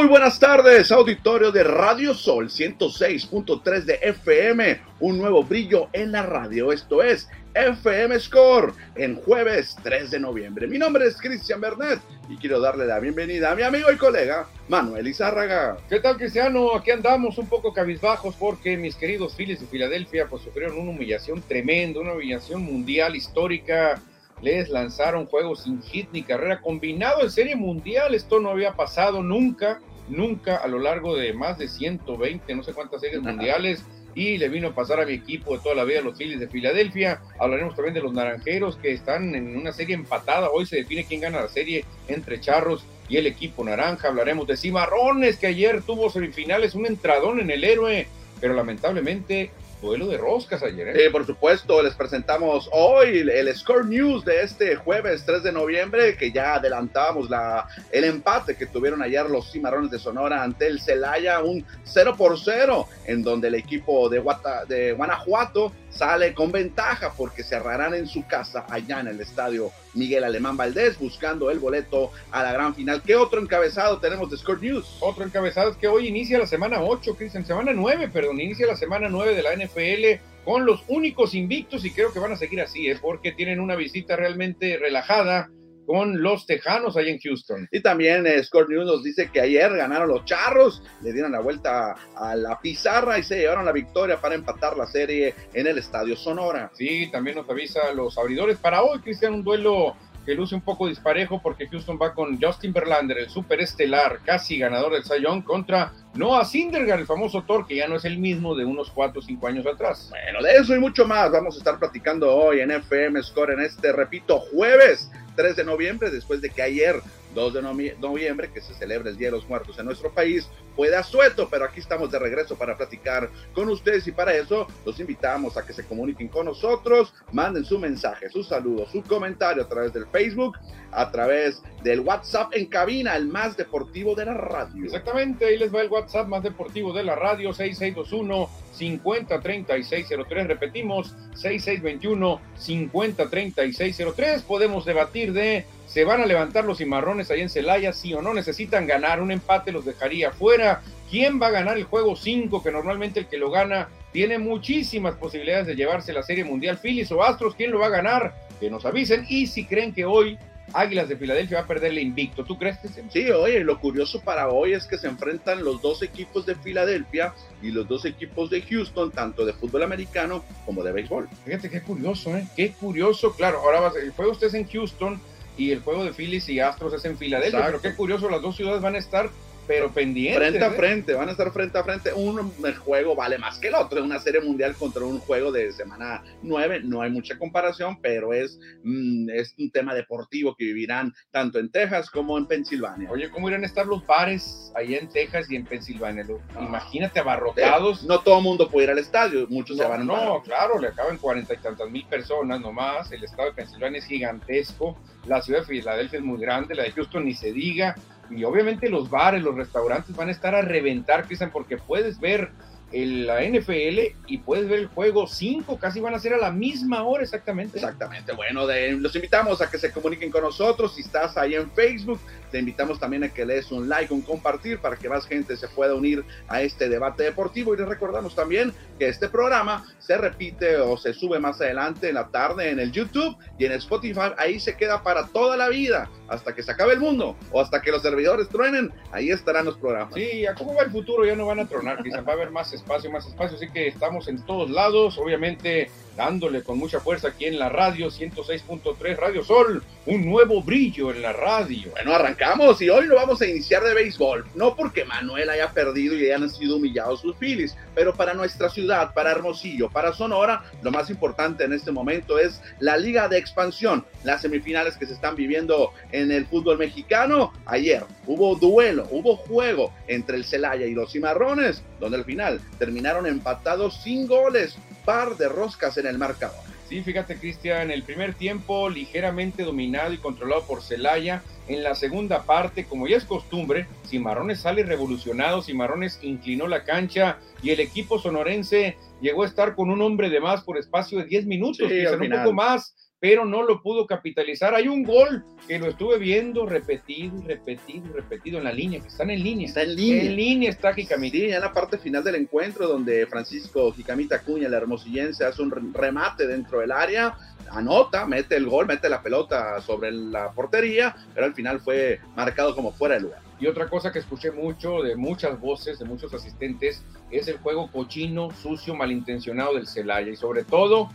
[0.00, 6.22] muy buenas tardes, auditorio de Radio Sol 106.3 de FM, un nuevo brillo en la
[6.22, 10.66] radio, esto es FM Score en jueves 3 de noviembre.
[10.68, 12.00] Mi nombre es Cristian Bernet
[12.30, 15.76] y quiero darle la bienvenida a mi amigo y colega Manuel Izárraga.
[15.90, 16.74] ¿Qué tal Cristiano?
[16.74, 21.42] Aquí andamos un poco cabizbajos porque mis queridos Phillies de Filadelfia pues sufrieron una humillación
[21.42, 24.00] tremenda, una humillación mundial histórica
[24.42, 28.14] les lanzaron juegos sin hit ni carrera combinado en serie mundial.
[28.14, 29.80] Esto no había pasado nunca,
[30.10, 33.84] nunca a lo largo de más de 120, no sé cuántas series mundiales.
[34.12, 36.48] Y le vino a pasar a mi equipo de toda la vida, los Phillies de
[36.48, 37.22] Filadelfia.
[37.38, 40.50] Hablaremos también de los Naranjeros que están en una serie empatada.
[40.50, 44.08] Hoy se define quién gana la serie entre Charros y el equipo naranja.
[44.08, 48.08] Hablaremos de Cimarrones que ayer tuvo semifinales, un entradón en el héroe,
[48.40, 50.88] pero lamentablemente duelo de roscas ayer.
[50.88, 51.04] ¿eh?
[51.04, 56.16] Sí, por supuesto, les presentamos hoy el, Score News de este jueves 3 de noviembre,
[56.16, 60.80] que ya adelantábamos la, el empate que tuvieron ayer los Cimarrones de Sonora ante el
[60.80, 64.22] Celaya, un 0 por 0, en donde el equipo de,
[64.68, 70.24] de Guanajuato sale con ventaja porque cerrarán en su casa allá en el estadio Miguel
[70.24, 73.02] Alemán Valdés buscando el boleto a la gran final.
[73.02, 74.96] ¿Qué otro encabezado tenemos de Score News?
[75.00, 78.76] Otro encabezado es que hoy inicia la semana 8, Cristian, semana 9, perdón, inicia la
[78.76, 82.60] semana 9 de la NFL con los únicos invictos y creo que van a seguir
[82.60, 82.98] así, ¿eh?
[83.00, 85.50] porque tienen una visita realmente relajada
[85.86, 87.68] con los Tejanos ahí en Houston.
[87.70, 91.40] Y también eh, Score News nos dice que ayer ganaron los Charros, le dieron la
[91.40, 95.78] vuelta a la pizarra y se llevaron la victoria para empatar la serie en el
[95.78, 96.70] Estadio Sonora.
[96.74, 100.86] Sí, también nos avisa los abridores para hoy, Cristian, un duelo que luce un poco
[100.86, 105.92] disparejo porque Houston va con Justin Verlander, el super estelar, casi ganador del Sayón, contra
[106.14, 109.22] Noah Syndergaard, el famoso Thor, que ya no es el mismo de unos 4 o
[109.22, 110.10] 5 años atrás.
[110.10, 113.60] Bueno, de eso y mucho más vamos a estar platicando hoy en FM Score en
[113.60, 117.00] este, repito, jueves 3 de noviembre, después de que ayer
[117.34, 117.62] 2 de
[117.98, 120.48] noviembre, que se celebra el Día de los Muertos en nuestro país,
[120.80, 124.66] fue de asueto, pero aquí estamos de regreso para platicar con ustedes y para eso
[124.86, 129.62] los invitamos a que se comuniquen con nosotros, manden su mensaje, su saludo, su comentario
[129.62, 130.56] a través del Facebook,
[130.90, 134.86] a través del WhatsApp en cabina, el más deportivo de la radio.
[134.86, 142.40] Exactamente, ahí les va el WhatsApp más deportivo de la radio, 6621 503603, repetimos, 6621
[142.56, 147.92] 503603, podemos debatir de ¿Se van a levantar los cimarrones ahí en Celaya?
[147.92, 148.32] Sí o no.
[148.32, 149.20] Necesitan ganar.
[149.20, 150.69] Un empate los dejaría fuera.
[151.10, 152.62] ¿Quién va a ganar el juego 5?
[152.62, 156.78] Que normalmente el que lo gana tiene muchísimas posibilidades de llevarse la Serie Mundial.
[156.78, 158.34] Phillies o Astros, ¿quién lo va a ganar?
[158.60, 159.26] Que nos avisen.
[159.28, 160.38] Y si creen que hoy
[160.72, 162.44] Águilas de Filadelfia va a perderle invicto.
[162.44, 166.02] ¿Tú crees que Sí, oye, lo curioso para hoy es que se enfrentan los dos
[166.02, 170.92] equipos de Filadelfia y los dos equipos de Houston, tanto de fútbol americano como de
[170.92, 171.28] béisbol.
[171.44, 172.46] Fíjate qué curioso, ¿eh?
[172.54, 173.32] Qué curioso.
[173.32, 175.20] Claro, ahora el juego usted en Houston
[175.56, 178.56] y el juego de Phillies y Astros es en Filadelfia, pero qué curioso, las dos
[178.56, 179.30] ciudades van a estar
[179.70, 180.36] pero pendientes.
[180.36, 180.72] Frente a ¿eh?
[180.72, 182.12] frente, van a estar frente a frente.
[182.12, 182.52] Un
[182.84, 184.02] juego vale más que el otro.
[184.02, 186.80] Una serie mundial contra un juego de semana 9.
[186.82, 191.70] No hay mucha comparación, pero es, mm, es un tema deportivo que vivirán tanto en
[191.70, 193.08] Texas como en Pensilvania.
[193.12, 196.26] Oye, ¿cómo irán a estar los bares ahí en Texas y en Pensilvania?
[196.60, 198.02] Imagínate abarrotados.
[198.02, 200.04] no todo el mundo puede ir al estadio, muchos se van.
[200.04, 203.12] No, claro, le acaban cuarenta y tantas mil personas nomás.
[203.12, 204.98] El estado de Pensilvania es gigantesco.
[205.26, 207.94] La ciudad de Filadelfia es muy grande, la de Houston ni se diga
[208.30, 212.50] y obviamente los bares, los restaurantes van a estar a reventar, Cristian, porque puedes ver
[212.92, 217.04] la NFL y puedes ver el juego 5, casi van a ser a la misma
[217.04, 217.78] hora exactamente.
[217.78, 218.66] Exactamente, bueno,
[218.98, 222.98] los invitamos a que se comuniquen con nosotros, si estás ahí en Facebook, te invitamos
[222.98, 225.94] también a que le des un like, un compartir para que más gente se pueda
[225.94, 227.74] unir a este debate deportivo.
[227.74, 232.16] Y les recordamos también que este programa se repite o se sube más adelante en
[232.16, 236.10] la tarde en el YouTube y en Spotify, ahí se queda para toda la vida,
[236.28, 239.76] hasta que se acabe el mundo o hasta que los servidores truenen, ahí estarán los
[239.76, 240.14] programas.
[240.14, 242.50] Sí, a cómo va el futuro ya no van a tronar, quizás va a haber
[242.50, 245.90] más espacio, más espacio, así que estamos en todos lados, obviamente
[246.20, 251.22] dándole con mucha fuerza aquí en la radio 106.3 Radio Sol, un nuevo brillo en
[251.22, 251.92] la radio.
[251.92, 256.14] Bueno, arrancamos y hoy lo vamos a iniciar de béisbol, no porque Manuel haya perdido
[256.14, 260.90] y hayan sido humillados sus Phillies, pero para nuestra ciudad, para Hermosillo, para Sonora, lo
[260.90, 265.36] más importante en este momento es la Liga de Expansión, las semifinales que se están
[265.36, 267.54] viviendo en el fútbol mexicano.
[267.64, 273.26] Ayer hubo duelo, hubo juego entre el Celaya y los Cimarrones, donde al final terminaron
[273.26, 276.70] empatados sin goles, par de roscas en el marcador.
[276.90, 281.42] Sí, fíjate, Cristian, el primer tiempo ligeramente dominado y controlado por Celaya.
[281.68, 287.38] En la segunda parte, como ya es costumbre, Cimarrones sale revolucionado, Cimarrones inclinó la cancha
[287.62, 291.26] y el equipo sonorense llegó a estar con un hombre de más por espacio de
[291.26, 294.74] 10 minutos, Sí, al un poco más, pero no lo pudo capitalizar.
[294.74, 299.00] Hay un gol que lo estuve viendo repetido y repetido y repetido en la línea,
[299.00, 299.66] que están en línea.
[299.68, 300.22] Está en línea.
[300.24, 301.36] En línea está Jicamita.
[301.36, 305.60] Sí, ya en la parte final del encuentro, donde Francisco Jicamita Cuña, el hermosillense, hace
[305.60, 307.36] un re- remate dentro del área,
[307.70, 312.74] anota, mete el gol, mete la pelota sobre la portería, pero al final fue marcado
[312.74, 313.40] como fuera de lugar.
[313.60, 317.92] Y otra cosa que escuché mucho de muchas voces, de muchos asistentes, es el juego
[317.92, 321.10] cochino, sucio, malintencionado del Celaya y sobre todo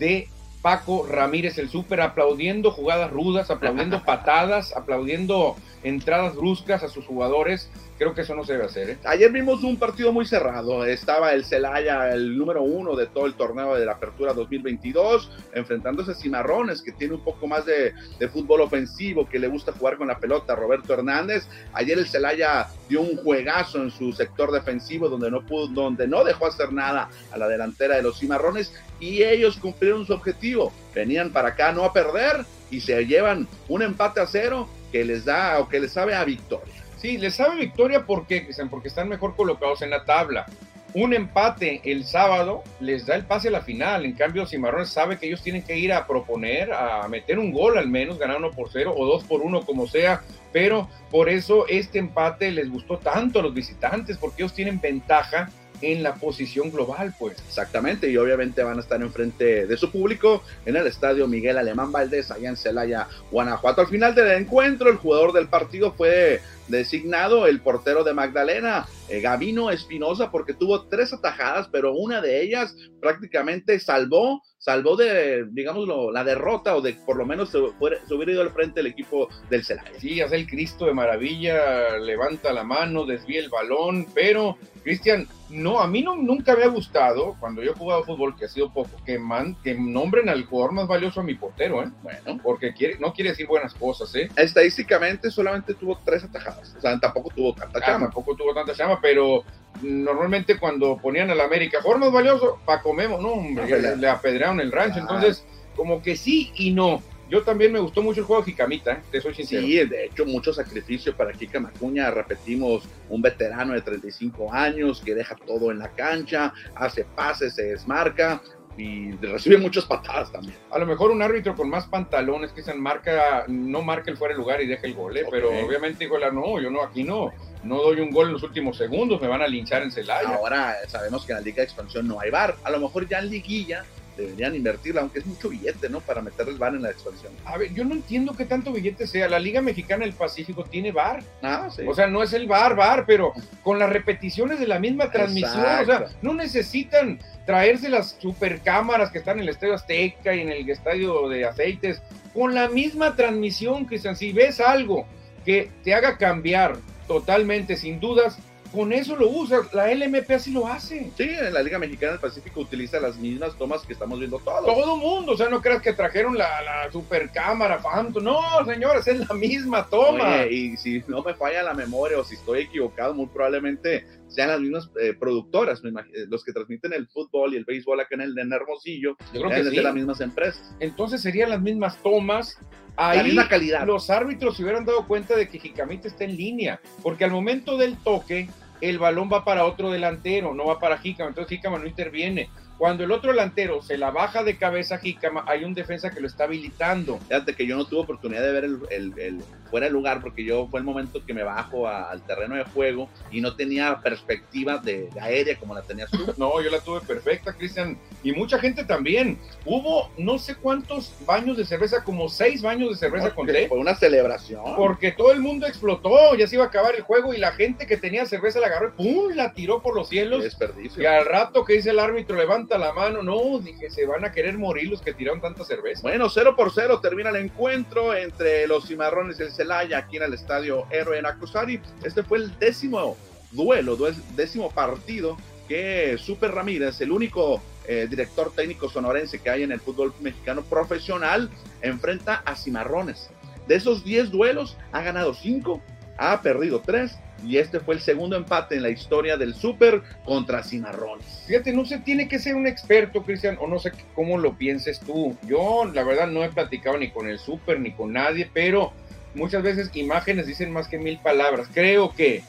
[0.00, 0.28] de
[0.64, 7.68] Paco Ramírez, el súper, aplaudiendo jugadas rudas, aplaudiendo patadas, aplaudiendo entradas bruscas a sus jugadores.
[7.96, 8.90] Creo que eso no se debe hacer.
[8.90, 8.98] ¿eh?
[9.04, 10.84] Ayer vimos un partido muy cerrado.
[10.84, 16.10] Estaba el Celaya, el número uno de todo el torneo de la Apertura 2022, enfrentándose
[16.10, 19.96] a Cimarrones, que tiene un poco más de, de fútbol ofensivo, que le gusta jugar
[19.96, 20.56] con la pelota.
[20.56, 21.46] Roberto Hernández.
[21.72, 26.24] Ayer el Celaya dio un juegazo en su sector defensivo, donde no pudo, donde no
[26.24, 30.72] dejó hacer nada a la delantera de los Cimarrones, y ellos cumplieron su objetivo.
[30.94, 35.24] Venían para acá no a perder y se llevan un empate a cero que les
[35.24, 36.73] da o que les sabe a victoria.
[37.04, 40.46] Sí, les sabe victoria porque, porque están mejor colocados en la tabla.
[40.94, 44.06] Un empate el sábado les da el pase a la final.
[44.06, 47.76] En cambio, Cimarrones sabe que ellos tienen que ir a proponer, a meter un gol
[47.76, 50.22] al menos, ganar uno por cero o dos por uno, como sea.
[50.50, 55.50] Pero por eso este empate les gustó tanto a los visitantes, porque ellos tienen ventaja
[55.82, 57.36] en la posición global, pues.
[57.46, 61.92] Exactamente, y obviamente van a estar enfrente de su público en el estadio Miguel Alemán
[61.92, 63.82] Valdés, allá en Celaya, Guanajuato.
[63.82, 69.20] Al final del encuentro, el jugador del partido fue designado el portero de Magdalena, eh,
[69.20, 76.10] Gavino Espinosa, porque tuvo tres atajadas, pero una de ellas prácticamente salvó, salvó de, digámoslo,
[76.10, 78.86] la derrota o de por lo menos se, fuera- se hubiera ido al frente el
[78.86, 79.90] equipo del Celaya.
[79.98, 85.80] Sí, hace el Cristo de maravilla, levanta la mano, desvía el balón, pero Cristian, no,
[85.80, 88.72] a mí no, nunca me ha gustado, cuando yo he jugado fútbol, que ha sido
[88.72, 91.90] poco, que, man, que nombren al jugador más valioso a mi portero, ¿eh?
[92.02, 94.28] Bueno, Porque quiere, no quiere decir buenas cosas, ¿eh?
[94.36, 98.06] estadísticamente solamente tuvo tres atajadas, o sea, tampoco tuvo tanta Ah, chama.
[98.06, 99.44] tampoco tuvo tanta llama, pero
[99.82, 104.08] normalmente cuando ponían al América, jugador más valioso, Paco Memo, no, hombre, No, le, le
[104.08, 105.02] apedrearon el rancho, Ah.
[105.02, 105.44] entonces,
[105.76, 107.02] como que sí y no.
[107.30, 109.02] Yo también me gustó mucho el juego de Jicamita, ¿eh?
[109.10, 109.62] te soy sincero.
[109.62, 112.10] Sí, de hecho, mucho sacrificio para Kika Macuña.
[112.10, 117.64] Repetimos, un veterano de 35 años que deja todo en la cancha, hace pases, se
[117.64, 118.42] desmarca
[118.76, 120.56] y recibe muchas patadas también.
[120.70, 124.34] A lo mejor un árbitro con más pantalones que se marca, no marca el fuera
[124.34, 125.22] de lugar y deja el gol, ¿eh?
[125.24, 125.30] Ok.
[125.30, 127.32] pero obviamente dijo, la, no, yo no, aquí no,
[127.62, 130.36] no doy un gol en los últimos segundos, me van a linchar en Celaya.
[130.36, 132.56] Ahora sabemos que en la Liga de Expansión no hay bar.
[132.64, 133.84] A lo mejor ya en Liguilla
[134.16, 136.00] deberían invertirla, aunque es mucho billete, ¿no?
[136.00, 137.32] Para meter el bar en la expansión.
[137.44, 140.92] A ver, yo no entiendo qué tanto billete sea, la Liga Mexicana del Pacífico tiene
[140.92, 141.82] bar, Ah, sí.
[141.86, 143.32] o sea, no es el bar, bar, pero
[143.62, 149.18] con las repeticiones de la misma transmisión, o sea, no necesitan traerse las supercámaras que
[149.18, 152.02] están en el Estadio Azteca y en el Estadio de Aceites,
[152.32, 155.06] con la misma transmisión, Cristian, si ves algo
[155.44, 156.76] que te haga cambiar
[157.06, 158.38] totalmente, sin dudas,
[158.74, 161.10] con eso lo usas, la LMP así lo hace.
[161.16, 164.66] Sí, en la Liga Mexicana del Pacífico utiliza las mismas tomas que estamos viendo todos.
[164.66, 169.26] Todo mundo, o sea, no creas que trajeron la, la supercámara Phantom, no, señores, es
[169.28, 170.40] la misma toma.
[170.42, 174.48] Oye, y si no me falla la memoria o si estoy equivocado, muy probablemente sean
[174.48, 178.16] las mismas eh, productoras, me eh, los que transmiten el fútbol y el béisbol acá
[178.16, 179.76] en el en Hermosillo, Yo creo que sí.
[179.76, 180.74] las mismas empresas.
[180.80, 182.58] Entonces serían las mismas tomas.
[182.96, 183.86] la Ahí misma calidad.
[183.86, 187.76] los árbitros se hubieran dado cuenta de que Jicamita está en línea, porque al momento
[187.76, 188.48] del toque,
[188.80, 192.48] el balón va para otro delantero, no va para Jicama, entonces Jicama no interviene.
[192.76, 194.98] Cuando el otro delantero se la baja de cabeza a
[195.46, 197.18] hay un defensa que lo está habilitando.
[197.28, 200.44] Fíjate que yo no tuve oportunidad de ver el, el- el fuera de lugar porque
[200.44, 203.98] yo fue el momento que me bajo a- al terreno de juego y no tenía
[204.00, 206.18] perspectiva de, de aérea como la tenías tú.
[206.38, 209.36] No, yo la tuve perfecta, Cristian, y mucha gente también.
[209.64, 213.68] Hubo no sé cuántos baños de cerveza, como seis baños de cerveza Porque conté.
[213.68, 214.62] Fue una celebración.
[214.76, 217.88] Porque todo el mundo explotó, ya se iba a acabar el juego y la gente
[217.88, 219.32] que tenía cerveza la agarró y ¡pum!
[219.34, 220.44] la tiró por los Qué cielos.
[220.44, 221.02] desperdicio.
[221.02, 224.30] Y al rato que dice el árbitro, levanta la mano, no, dije, se van a
[224.30, 226.02] querer morir los que tiraron tanta cerveza.
[226.02, 230.24] Bueno, 0 por 0 termina el encuentro entre los Cimarrones y el Celaya aquí en
[230.24, 231.80] el estadio Héroe en Acosari.
[232.04, 233.16] Este fue el décimo
[233.50, 239.62] duelo, due- décimo partido que Super Ramírez, el único eh, director técnico sonorense que hay
[239.62, 241.48] en el fútbol mexicano profesional,
[241.80, 243.30] enfrenta a Cimarrones.
[243.66, 245.80] De esos 10 duelos, ha ganado 5
[246.16, 250.62] ha perdido tres y este fue el segundo empate en la historia del Super contra
[250.62, 251.42] Cimarrones.
[251.46, 255.00] Fíjate, no se tiene que ser un experto, Cristian, o no sé cómo lo pienses
[255.00, 255.36] tú.
[255.46, 258.92] Yo, la verdad, no he platicado ni con el Super ni con nadie, pero
[259.34, 261.68] muchas veces imágenes dicen más que mil palabras.
[261.72, 262.42] Creo que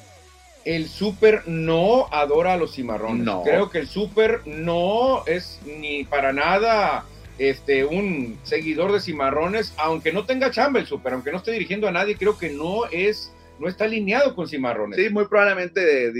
[0.65, 3.23] el Super no adora a los cimarrones.
[3.23, 3.43] No.
[3.43, 7.05] Creo que el Super no es ni para nada
[7.37, 11.87] este, un seguidor de cimarrones, aunque no tenga chamba el Super, aunque no esté dirigiendo
[11.87, 14.99] a nadie, creo que no es no está alineado con Cimarrones.
[14.99, 16.11] Sí, muy probablemente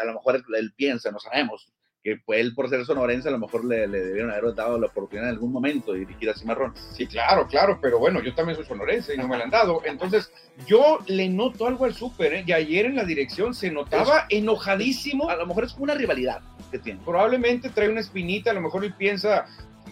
[0.00, 1.68] a lo mejor él, piensa, no sabemos,
[2.16, 5.34] que él por ser sonorense a lo mejor le, debieron haber dado la oportunidad en
[5.34, 6.78] algún momento de dirigir a Cimarrones.
[6.92, 9.82] Sí, claro, claro, pero bueno, yo también soy sonorense y no me la han dado.
[9.84, 10.32] Entonces,
[10.66, 12.44] yo le noto algo al súper, ¿eh?
[12.46, 15.28] y ayer en la dirección se notaba enojadísimo.
[15.28, 17.00] A lo mejor es una rivalidad que tiene.
[17.04, 19.46] Probablemente trae una espinita, a lo mejor él piensa,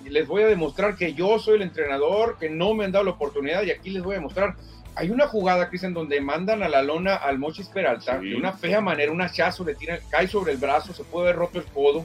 [0.05, 3.11] les voy a demostrar que yo soy el entrenador, que no me han dado la
[3.13, 4.57] oportunidad y aquí les voy a demostrar
[4.97, 8.81] hay una jugada, Cristian, donde mandan a la lona al Mochis Peralta de una fea
[8.81, 12.05] manera, un hachazo, le tira, cae sobre el brazo, se puede haber roto el codo.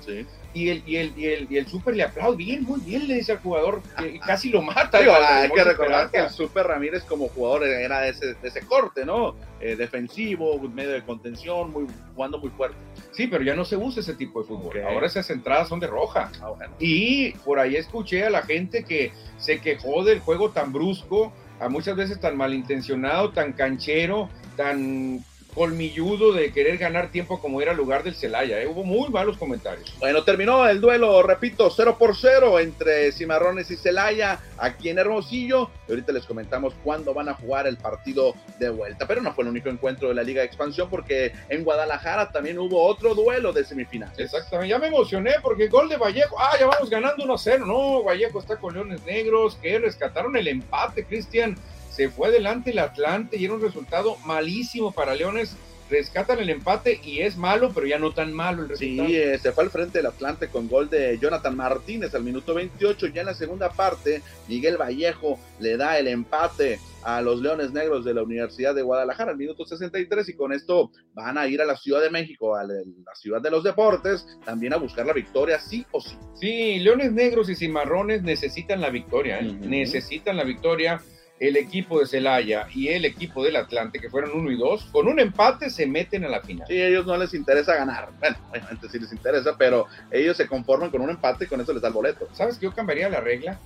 [0.53, 3.15] Y el, y el, y el, y el super le aplaude, bien, muy bien, le
[3.15, 4.97] dice al jugador, que casi lo mata.
[4.97, 9.05] hay que recordar que el super Ramírez como jugador era de ese, de ese corte,
[9.05, 9.35] ¿no?
[9.61, 12.75] Eh, defensivo, medio de contención, muy, jugando muy fuerte.
[13.11, 14.83] Sí, pero ya no se usa ese tipo de fútbol.
[14.83, 16.29] Ahora esas entradas son de roja.
[16.41, 21.31] Ah, y por ahí escuché a la gente que se quejó del juego tan brusco
[21.61, 27.71] a muchas veces tan malintencionado, tan canchero, tan colmilludo de querer ganar tiempo como era
[27.71, 28.61] el lugar del Celaya.
[28.61, 28.67] ¿eh?
[28.67, 29.93] Hubo muy malos comentarios.
[29.99, 35.69] Bueno, terminó el duelo, repito, 0 por 0 entre Cimarrones y Celaya aquí en Hermosillo.
[35.87, 39.07] Y ahorita les comentamos cuándo van a jugar el partido de vuelta.
[39.07, 42.57] Pero no fue el único encuentro de la Liga de Expansión porque en Guadalajara también
[42.59, 44.17] hubo otro duelo de semifinales.
[44.17, 46.37] Exactamente, ya me emocioné porque gol de Vallejo.
[46.39, 47.65] Ah, ya vamos ganando 1 0.
[47.65, 51.57] No, Vallejo está con Leones Negros que rescataron el empate, Cristian
[51.91, 55.55] se fue adelante el Atlante y era un resultado malísimo para Leones.
[55.89, 59.09] Rescatan el empate y es malo, pero ya no tan malo el resultado.
[59.09, 62.53] Sí, eh, se fue al frente del Atlante con gol de Jonathan Martínez al minuto
[62.53, 63.07] 28.
[63.07, 68.05] Ya en la segunda parte, Miguel Vallejo le da el empate a los Leones Negros
[68.05, 71.65] de la Universidad de Guadalajara al minuto 63 y con esto van a ir a
[71.65, 72.75] la Ciudad de México, a la
[73.15, 76.15] ciudad de los deportes, también a buscar la victoria sí o sí.
[76.35, 79.51] Sí, Leones Negros y Cimarrones necesitan la victoria, ¿eh?
[79.61, 81.01] necesitan la victoria
[81.41, 85.07] el equipo de Celaya y el equipo del Atlante, que fueron uno y dos, con
[85.07, 86.67] un empate se meten a la final.
[86.67, 88.09] Sí, a ellos no les interesa ganar.
[88.21, 91.73] Bueno, obviamente sí les interesa, pero ellos se conforman con un empate y con eso
[91.73, 92.27] les da el boleto.
[92.33, 93.59] ¿Sabes que yo cambiaría la regla?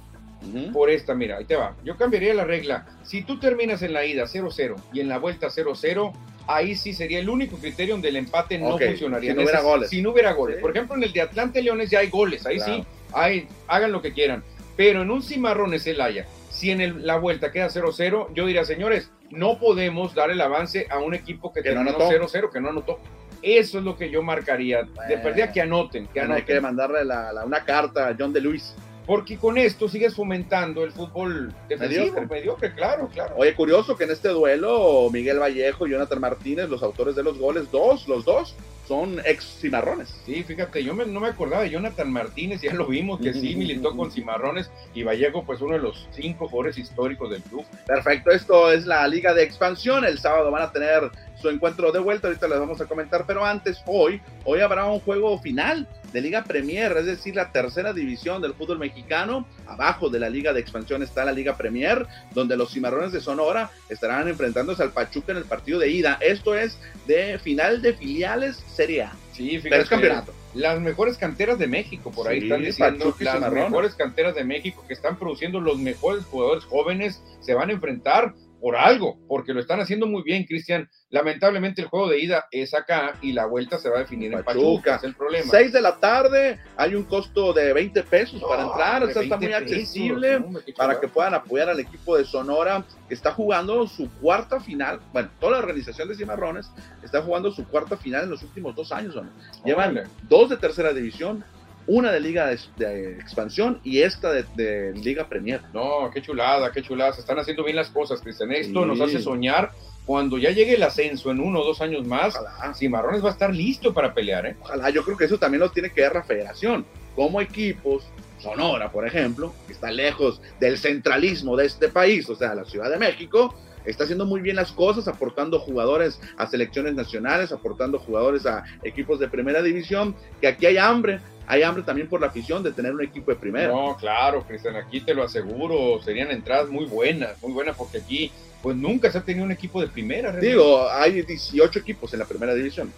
[0.72, 1.76] Por esta, mira, ahí te va.
[1.84, 2.86] Yo cambiaría la regla.
[3.04, 6.14] Si tú terminas en la ida 0-0 y en la vuelta 0-0,
[6.48, 9.32] ahí sí sería el único criterio donde el empate no funcionaría.
[9.32, 9.90] Si no hubiera goles.
[9.90, 10.60] Si no hubiera goles.
[10.60, 14.02] Por ejemplo, en el de Atlante Leones ya hay goles, ahí sí, hay, hagan lo
[14.02, 14.44] que quieran.
[14.78, 16.26] Pero en un cimarrón es Celaya
[16.56, 21.00] si en la vuelta queda 0-0, yo diría, señores, no podemos dar el avance a
[21.00, 22.98] un equipo que, terminó 0-0, que no anotó.
[23.42, 24.88] Eso es lo que yo marcaría.
[25.10, 26.08] de perdida que anoten.
[26.08, 27.00] Que Hay que mandarle
[27.46, 28.74] una carta a John de Luis.
[29.06, 32.74] Porque con esto sigues fomentando el fútbol defensivo, mediocre.
[32.74, 33.36] claro, claro.
[33.38, 37.38] Oye, curioso que en este duelo Miguel Vallejo y Jonathan Martínez, los autores de los
[37.38, 38.56] goles, dos, los dos,
[38.88, 40.14] son ex cimarrones.
[40.26, 43.96] Sí, fíjate, yo no me acordaba de Jonathan Martínez, ya lo vimos que sí militó
[43.96, 47.66] con cimarrones y Vallejo, pues uno de los cinco jugadores históricos del club.
[47.86, 50.06] Perfecto, esto es la Liga de Expansión.
[50.06, 51.12] El sábado van a tener
[51.42, 55.00] su encuentro de vuelta, ahorita les vamos a comentar, pero antes, hoy, hoy habrá un
[55.00, 59.46] juego final de Liga Premier, es decir, la tercera división del fútbol mexicano.
[59.68, 63.70] Abajo de la Liga de Expansión está la Liga Premier, donde los cimarrones de Sonora
[63.90, 66.18] estarán enfrentándose al Pachuca en el partido de ida.
[66.22, 69.14] Esto es de final de filiales Serie A.
[69.34, 69.82] Sí, fíjate.
[69.82, 70.34] es campeonato.
[70.54, 74.94] Las mejores canteras de México, por ahí están diciendo, las mejores canteras de México que
[74.94, 79.80] están produciendo los mejores jugadores jóvenes se van a enfrentar por algo, porque lo están
[79.80, 80.90] haciendo muy bien, Cristian.
[81.10, 84.44] Lamentablemente el juego de ida es acá y la vuelta se va a definir en
[84.44, 85.50] Pachuca, es el problema.
[85.50, 89.38] 6 de la tarde, hay un costo de 20 pesos para entrar, o sea, está
[89.38, 90.44] muy accesible
[90.76, 95.30] para que puedan apoyar al equipo de Sonora que está jugando su cuarta final, bueno,
[95.40, 96.72] toda la organización de Cimarrones
[97.04, 99.16] está jugando su cuarta final en los últimos dos años,
[99.64, 101.44] Llevan dos de tercera división,
[101.88, 105.62] una de Liga de, Expansión y esta de, Liga Premier.
[105.74, 107.14] No, qué chulada, qué chulada.
[107.14, 108.52] Se están haciendo bien las cosas, Cristian.
[108.52, 109.72] Esto nos hace soñar
[110.06, 112.40] cuando ya llegue el ascenso en uno o dos años más.
[112.76, 114.56] Cimarrones va a estar listo para pelear, ¿eh?
[114.62, 116.86] Ojalá, yo creo que eso también lo tiene que ver la federación.
[117.16, 118.04] Como equipos,
[118.40, 122.90] Sonora, por ejemplo, que está lejos del centralismo de este país, o sea, la Ciudad
[122.90, 128.46] de México, está haciendo muy bien las cosas, aportando jugadores a selecciones nacionales, aportando jugadores
[128.46, 132.64] a equipos de primera división, que aquí hay hambre hay hambre también por la afición
[132.64, 133.68] de tener un equipo de primera.
[133.68, 138.32] No, claro, Cristian, aquí te lo aseguro, serían entradas muy buenas, muy buenas, porque aquí
[138.62, 140.32] pues nunca se ha tenido un equipo de primera.
[140.32, 142.92] Digo, hay 18 equipos en la primera división.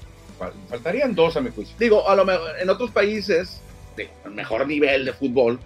[0.70, 1.76] Faltarían dos a mi juicio.
[1.78, 3.60] Digo, a lo mejor en otros países
[3.96, 5.60] de mejor nivel de fútbol,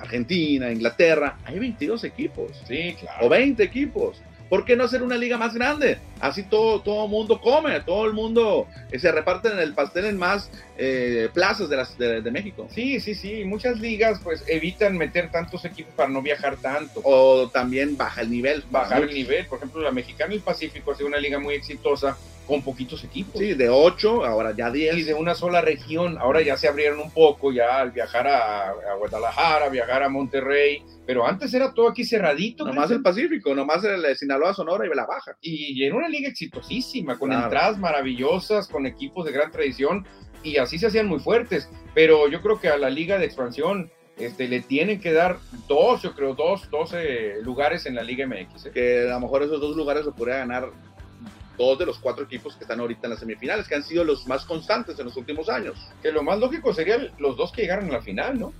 [0.00, 2.50] Argentina, Inglaterra, hay 22 equipos.
[2.66, 3.26] Sí, claro.
[3.26, 4.20] O 20 equipos.
[4.48, 5.98] ¿Por qué no hacer una liga más grande?
[6.20, 10.16] Así todo todo mundo come, todo el mundo eh, se reparte en el pastel en
[10.16, 12.68] más eh, plazas de, las, de, México.
[12.70, 13.44] Sí, sí, sí.
[13.44, 17.00] Muchas ligas pues evitan meter tantos equipos para no viajar tanto.
[17.04, 18.64] O también baja el nivel.
[18.70, 19.46] Bajar el nivel.
[19.46, 23.04] Por ejemplo, la Mexicana y el Pacífico ha sido una liga muy exitosa con poquitos
[23.04, 23.40] equipos.
[23.40, 24.96] Sí, de ocho, ahora ya diez.
[24.96, 28.70] Y de una sola región, ahora ya se abrieron un poco, ya al viajar a,
[28.70, 32.64] a Guadalajara, viajar a Monterrey, pero antes era todo aquí cerradito.
[32.64, 35.36] Nomás el Pacífico, nomás el Sinaloa, Sonora y la Baja.
[35.40, 40.06] Y, en una liga exitosísima, con entradas maravillosas, con equipos de gran tradición,
[40.42, 41.68] y así se hacían muy fuertes.
[41.94, 46.02] Pero yo creo que a la liga de expansión este, le tienen que dar dos,
[46.02, 48.66] yo creo, dos, doce lugares en la Liga MX.
[48.66, 48.70] ¿eh?
[48.72, 50.70] Que a lo mejor esos dos lugares lo podría ganar
[51.56, 54.26] dos de los cuatro equipos que están ahorita en las semifinales, que han sido los
[54.26, 55.78] más constantes en los últimos años.
[56.02, 58.52] Que lo más lógico sería los dos que llegaron a la final, ¿no?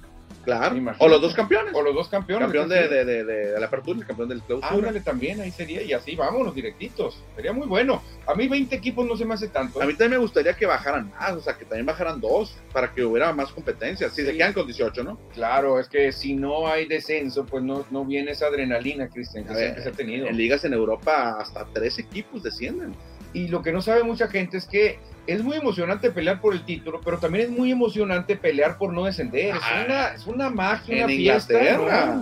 [0.44, 0.76] Claro.
[0.98, 1.74] O los dos campeones.
[1.74, 2.46] O los dos campeones.
[2.46, 4.74] Campeón de, de, de, de, la apertura y campeón del clausura.
[4.74, 5.82] Ándale también, ahí sería.
[5.82, 7.22] Y así vámonos directitos.
[7.34, 8.02] Sería muy bueno.
[8.26, 9.80] A mí 20 equipos no se me hace tanto.
[9.82, 12.92] A mí también me gustaría que bajaran más, o sea, que también bajaran dos para
[12.92, 14.08] que hubiera más competencia.
[14.10, 15.18] Si se quedan con 18, ¿no?
[15.32, 19.54] Claro, es que si no hay descenso, pues no, no viene esa adrenalina, Cristian, que
[19.54, 20.26] siempre se ha tenido.
[20.26, 22.94] En ligas en Europa hasta tres equipos descienden.
[23.34, 26.64] Y lo que no sabe mucha gente es que es muy emocionante pelear por el
[26.64, 29.56] título, pero también es muy emocionante pelear por no descender.
[29.56, 31.74] es, una, es una magia, en una fiesta.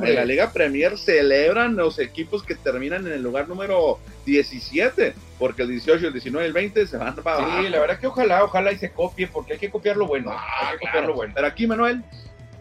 [0.03, 5.63] en la Liga Premier celebran los equipos que terminan en el lugar número 17, porque
[5.63, 8.45] el 18, el 19 y el 20 se van para Sí, la verdad que ojalá,
[8.45, 10.31] ojalá y se copie, porque hay que copiar lo bueno.
[10.33, 11.33] Ah, hay que copiar lo bueno.
[11.35, 12.03] Pero aquí, Manuel,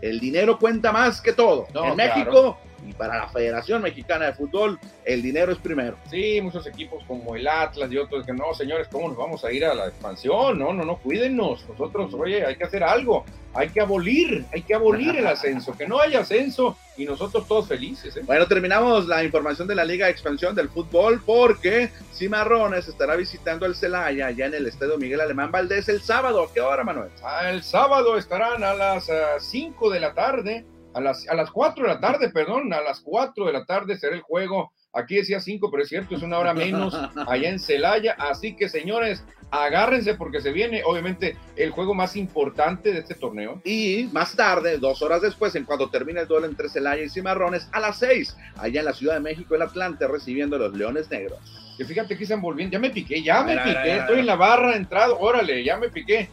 [0.02, 1.68] el dinero cuenta más que todo.
[1.74, 5.98] en México y para la Federación Mexicana de Fútbol el dinero es primero.
[6.10, 9.52] Sí, muchos equipos como el Atlas y otros que no, señores, ¿cómo nos vamos a
[9.52, 10.60] ir a la expansión?
[10.60, 11.68] No, no, no, cuídenos.
[11.68, 15.88] Nosotros, oye, hay que hacer algo, hay que abolir, hay que abolir el ascenso, que
[15.88, 18.16] no haya ascenso y nosotros todos felices.
[18.18, 18.22] ¿eh?
[18.26, 23.66] Bueno, terminamos la información de la Liga de Expansión del Fútbol porque Cimarrones estará visitando
[23.66, 26.44] el Celaya ya en el Estadio Miguel Alemán Valdés el sábado.
[26.44, 27.10] ¿A qué hora, Manuel?
[27.48, 31.84] El sábado estarán a las 5 ah, de la tarde a las, a las 4
[31.84, 34.72] de la tarde, perdón, a las 4 de la tarde será el juego.
[34.94, 36.94] Aquí decía 5, pero es cierto, es una hora menos
[37.28, 38.16] allá en Celaya.
[38.20, 43.62] Así que, señores, agárrense porque se viene, obviamente, el juego más importante de este torneo.
[43.64, 47.70] Y más tarde, dos horas después, en cuando termine el duelo entre Celaya y Cimarrones,
[47.72, 51.10] a las 6, allá en la Ciudad de México, el Atlante, recibiendo a los Leones
[51.10, 51.40] Negros.
[51.78, 54.76] Que fíjate que están volviendo, ya me piqué, ya me piqué, estoy en la barra,
[54.76, 56.30] entrado, órale, ya me piqué.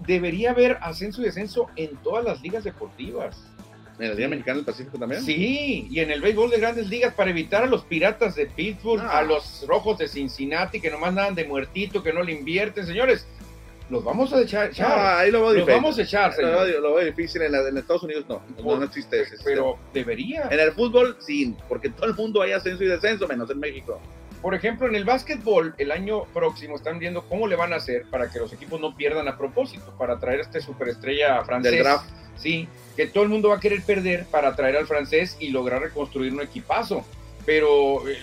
[0.00, 3.53] Debería haber ascenso y descenso en todas las ligas deportivas.
[3.98, 5.22] ¿En la Liga Mexicana del Pacífico también?
[5.22, 9.02] Sí, y en el béisbol de grandes ligas para evitar a los piratas de Pittsburgh,
[9.02, 13.26] a los rojos de Cincinnati que nomás nadan de muertito, que no le invierten, señores.
[13.90, 14.70] Los vamos a echar.
[15.18, 16.66] ahí lo voy los vamos a echar, señor.
[16.80, 17.42] Lo, veo difícil.
[17.42, 18.40] En, en, Estados Unidos no.
[18.62, 19.36] No, existe ese.
[19.44, 20.48] Pero debería.
[20.50, 23.60] En el fútbol sí, porque en todo el mundo hay ascenso y descenso, menos en
[23.60, 24.00] México.
[24.40, 28.04] Por ejemplo, en el básquetbol, el año próximo están viendo cómo le van a hacer
[28.10, 31.72] para que los equipos no pierdan a propósito, para traer a este superestrella francés.
[31.72, 32.23] Del draft.
[32.36, 35.82] Sí, que todo el mundo va a querer perder para traer al francés y lograr
[35.82, 37.04] reconstruir un equipazo.
[37.46, 38.18] Pero eh,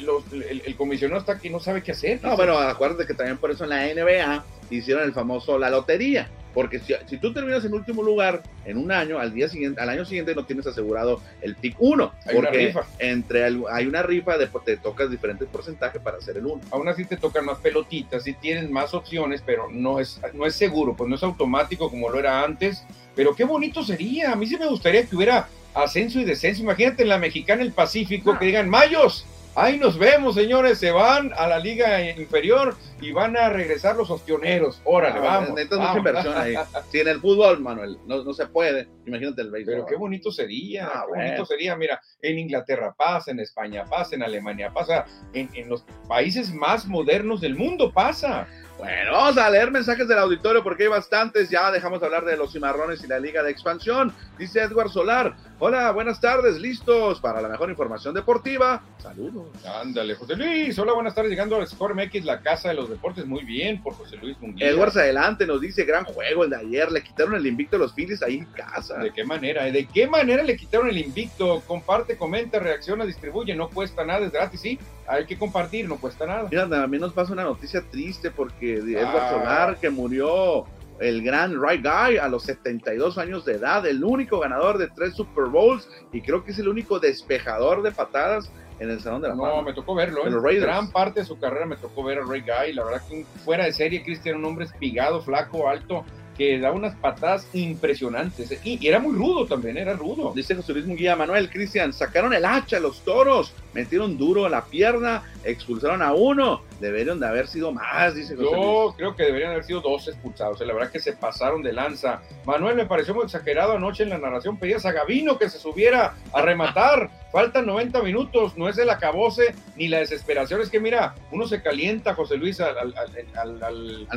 [0.65, 2.23] el, comisionado está aquí no sabe qué hacer.
[2.23, 6.29] No, bueno, acuérdate que también por eso en la NBA hicieron el famoso la lotería
[6.53, 10.05] porque si, tú terminas en último lugar en un año, al día siguiente, al año
[10.05, 12.11] siguiente no tienes asegurado el pick 1.
[12.25, 12.85] Hay una rifa.
[12.99, 16.61] Entre hay una rifa de te tocas diferentes porcentajes para hacer el 1.
[16.71, 20.55] Aún así te tocan más pelotitas, sí tienes más opciones, pero no es, no es
[20.55, 22.83] seguro, pues no es automático como lo era antes.
[23.15, 24.31] Pero qué bonito sería.
[24.31, 26.61] A mí sí me gustaría que hubiera ascenso y descenso.
[26.61, 30.77] Imagínate en la mexicana el Pacífico que digan Mayos Ahí nos vemos, señores.
[30.77, 34.81] Se van a la liga inferior y van a regresar los ostioneros.
[34.85, 35.49] Órale, ah, vamos.
[35.49, 36.55] Necesitas mucha inversión ahí.
[36.91, 38.87] Si en el fútbol, Manuel, no, no se puede.
[39.05, 39.73] Imagínate el béisbol.
[39.73, 40.87] Pero qué bonito sería.
[40.87, 41.75] Ah, qué bonito sería.
[41.75, 46.85] Mira, en Inglaterra pasa, en España pasa, en Alemania pasa, en, en los países más
[46.85, 48.47] modernos del mundo pasa.
[48.81, 51.51] Bueno, vamos a leer mensajes del auditorio porque hay bastantes.
[51.51, 54.11] Ya dejamos de hablar de los cimarrones y la Liga de Expansión.
[54.39, 55.35] Dice Edward Solar.
[55.59, 58.81] Hola, buenas tardes, listos para la mejor información deportiva.
[58.97, 59.49] Saludos.
[59.63, 60.79] Ándale, José Luis.
[60.79, 61.29] Hola, buenas tardes.
[61.29, 63.27] Llegando al Score MX, la casa de los deportes.
[63.27, 64.69] Muy bien por José Luis Munguía.
[64.69, 66.91] Edwards adelante nos dice, gran juego el de ayer.
[66.91, 68.97] Le quitaron el invicto a los Phillies ahí en casa.
[68.97, 69.65] ¿De qué manera?
[69.65, 71.61] ¿De qué manera le quitaron el invicto?
[71.67, 73.53] Comparte, comenta, reacciona, distribuye.
[73.53, 74.79] No cuesta nada, es gratis, sí.
[75.07, 76.47] Hay que compartir, no cuesta nada.
[76.49, 79.29] Mira, mí nos pasa una noticia triste porque Edward ah.
[79.29, 80.65] Solar que murió
[80.99, 85.15] el gran Right Guy a los 72 años de edad, el único ganador de tres
[85.15, 89.29] Super Bowls y creo que es el único despejador de patadas en el Salón de
[89.29, 90.25] la No, me tocó verlo.
[90.25, 90.59] En ¿eh?
[90.59, 92.73] gran parte de su carrera me tocó ver a Ray Guy.
[92.73, 96.03] La verdad que fuera de serie, Cristian, un hombre espigado, flaco, alto,
[96.35, 98.59] que da unas patadas impresionantes.
[98.65, 100.33] Y, era muy rudo también, era rudo.
[100.35, 105.23] Dice José Luis Munguía, Manuel, Cristian, sacaron el hacha los toros, metieron duro la pierna,
[105.43, 106.61] expulsaron a uno.
[106.79, 110.59] Deberían de haber sido más, dice José Yo creo que deberían haber sido dos expulsados.
[110.61, 112.21] La verdad que se pasaron de lanza.
[112.45, 114.57] Manuel, me pareció muy exagerado anoche en la narración.
[114.57, 117.09] Pedías a Gavino que se subiera a rematar.
[117.31, 120.59] Faltan 90 minutos, no es el acabose ni la desesperación.
[120.59, 124.07] Es que mira, uno se calienta, José Luis, al, al,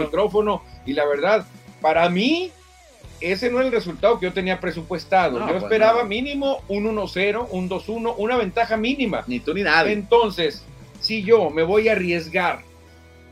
[0.00, 0.62] micrófono.
[0.86, 1.44] Y la verdad,
[1.80, 2.52] para mí,
[3.20, 5.38] ese no es el resultado que yo tenía presupuestado.
[5.40, 9.24] yo pues esperaba mínimo un 1-0, un 2-1, una ventaja mínima.
[9.26, 9.92] Ni tú ni nadie.
[9.92, 10.64] Entonces,
[11.00, 12.62] si yo me voy a arriesgar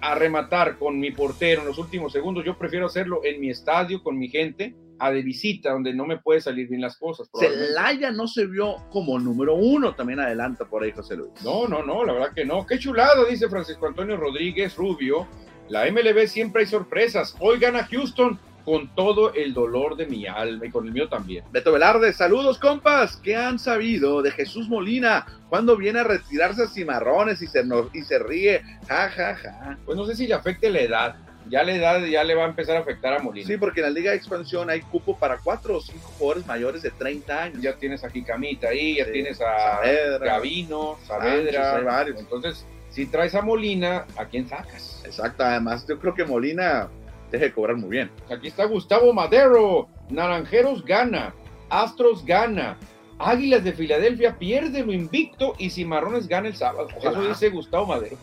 [0.01, 4.03] a rematar con mi portero en los últimos segundos, yo prefiero hacerlo en mi estadio,
[4.03, 7.29] con mi gente, a de visita, donde no me puede salir bien las cosas.
[7.39, 11.33] Celaya no se vio como número uno, también adelanta por ahí José Luis.
[11.45, 12.67] No, no, no, la verdad que no.
[12.67, 15.27] Qué chulado, dice Francisco Antonio Rodríguez Rubio.
[15.69, 17.37] La MLB siempre hay sorpresas.
[17.41, 21.45] Hoy gana Houston con todo el dolor de mi alma y con el mío también.
[21.51, 26.67] Beto Velarde, saludos compas, ¿qué han sabido de Jesús Molina cuando viene a retirarse a
[26.67, 28.63] cimarrones y se, y se ríe?
[28.89, 29.79] Ja, ja, ja.
[29.85, 31.17] Pues no sé si le afecte la edad.
[31.49, 33.47] Ya la edad ya le va a empezar a afectar a Molina.
[33.47, 36.83] Sí, porque en la Liga de Expansión hay cupo para cuatro o cinco jugadores mayores
[36.83, 37.61] de 30 años.
[37.61, 39.81] Ya tienes a Camita ahí, ya tienes a
[40.21, 41.77] Gavino, Saavedra.
[41.77, 42.21] hay varios.
[42.21, 45.03] Entonces, si traes a Molina, ¿a quién sacas?
[45.05, 46.89] Exacto, además yo creo que Molina
[47.33, 48.11] deje de cobrar muy bien.
[48.31, 51.35] Aquí está Gustavo Madero, Naranjeros gana,
[51.71, 52.79] Astros gana,
[53.19, 56.89] Águilas de Filadelfia pierde lo invicto y Cimarrones gana el sábado.
[57.01, 58.17] Eso dice Gustavo Madero.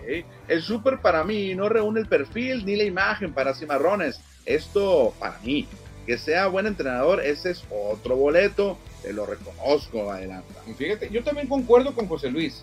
[0.00, 0.24] Okay.
[0.48, 4.20] El súper para mí no reúne el perfil ni la imagen para Cimarrones.
[4.46, 5.66] Esto para mí.
[6.06, 8.78] Que sea buen entrenador, ese es otro boleto.
[9.02, 10.52] Te lo reconozco, adelante.
[10.76, 12.62] Fíjate, yo también concuerdo con José Luis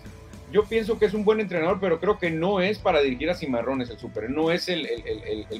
[0.52, 3.34] yo pienso que es un buen entrenador, pero creo que no es para dirigir a
[3.34, 4.86] Cimarrones el Super, no es el,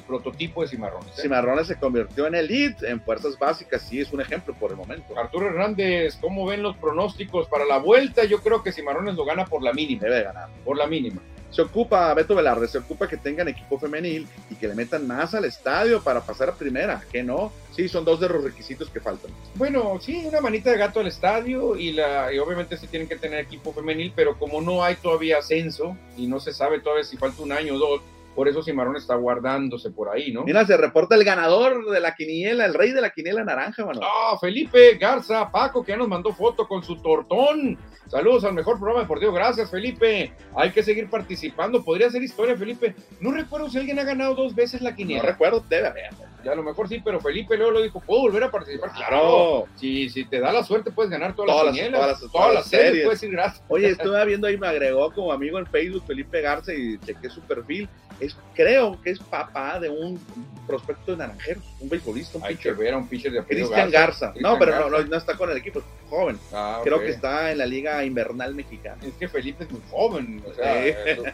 [0.07, 1.17] prototipo de Cimarrones.
[1.17, 1.23] ¿eh?
[1.23, 5.17] Cimarrones se convirtió en elite, en fuerzas básicas, sí es un ejemplo por el momento.
[5.17, 8.23] Arturo Hernández, ¿cómo ven los pronósticos para la vuelta?
[8.25, 10.03] Yo creo que Cimarrones lo gana por la mínima.
[10.03, 10.49] Debe ganar.
[10.63, 11.21] Por la mínima
[11.53, 15.35] se ocupa, Beto Velarde, se ocupa que tengan equipo femenil y que le metan más
[15.35, 18.99] al estadio para pasar a primera, que no, sí, son dos de los requisitos que
[18.99, 19.29] faltan.
[19.53, 23.17] Bueno, sí, una manita de gato al estadio y, la, y obviamente sí tienen que
[23.17, 27.17] tener equipo femenil, pero como no hay todavía ascenso y no se sabe todavía si
[27.17, 28.01] falta un año o dos,
[28.35, 30.43] por eso Cimarrón está guardándose por ahí, ¿no?
[30.43, 34.01] Mira, se reporta el ganador de la quiniela, el rey de la quiniela naranja, mano.
[34.03, 37.77] Ah, Felipe Garza, Paco, que ya nos mandó foto con su tortón.
[38.07, 39.31] Saludos al mejor programa deportivo.
[39.31, 40.33] Gracias, Felipe.
[40.55, 41.83] Hay que seguir participando.
[41.83, 42.95] Podría ser historia, Felipe.
[43.19, 45.23] No recuerdo si alguien ha ganado dos veces la quiniela.
[45.23, 46.09] No recuerdo, debe haber.
[46.43, 48.91] Ya a lo mejor sí, pero Felipe luego lo dijo, ¿puedo volver a participar?
[48.91, 49.65] Claro.
[49.77, 52.01] Si, si te da la suerte, puedes ganar todas, las quinielas.
[52.01, 53.05] Todas las, todas las series.
[53.05, 53.63] Puedes ir gracias.
[53.69, 57.39] Oye, estuve viendo ahí, me agregó como amigo en Facebook Felipe Garza y chequé su
[57.41, 57.87] perfil
[58.25, 60.19] es, creo que es papá de un
[60.67, 62.39] prospecto de naranjeros, un beisbolista.
[62.41, 64.33] Hay que ver a un pitcher de Cristian Garza.
[64.39, 66.37] no, pero No, no, está con el equipo, es joven.
[66.51, 68.97] Ah, creo que está en la Liga Invernal Mexicana.
[69.03, 70.83] Es que Felipe es muy joven, o sea,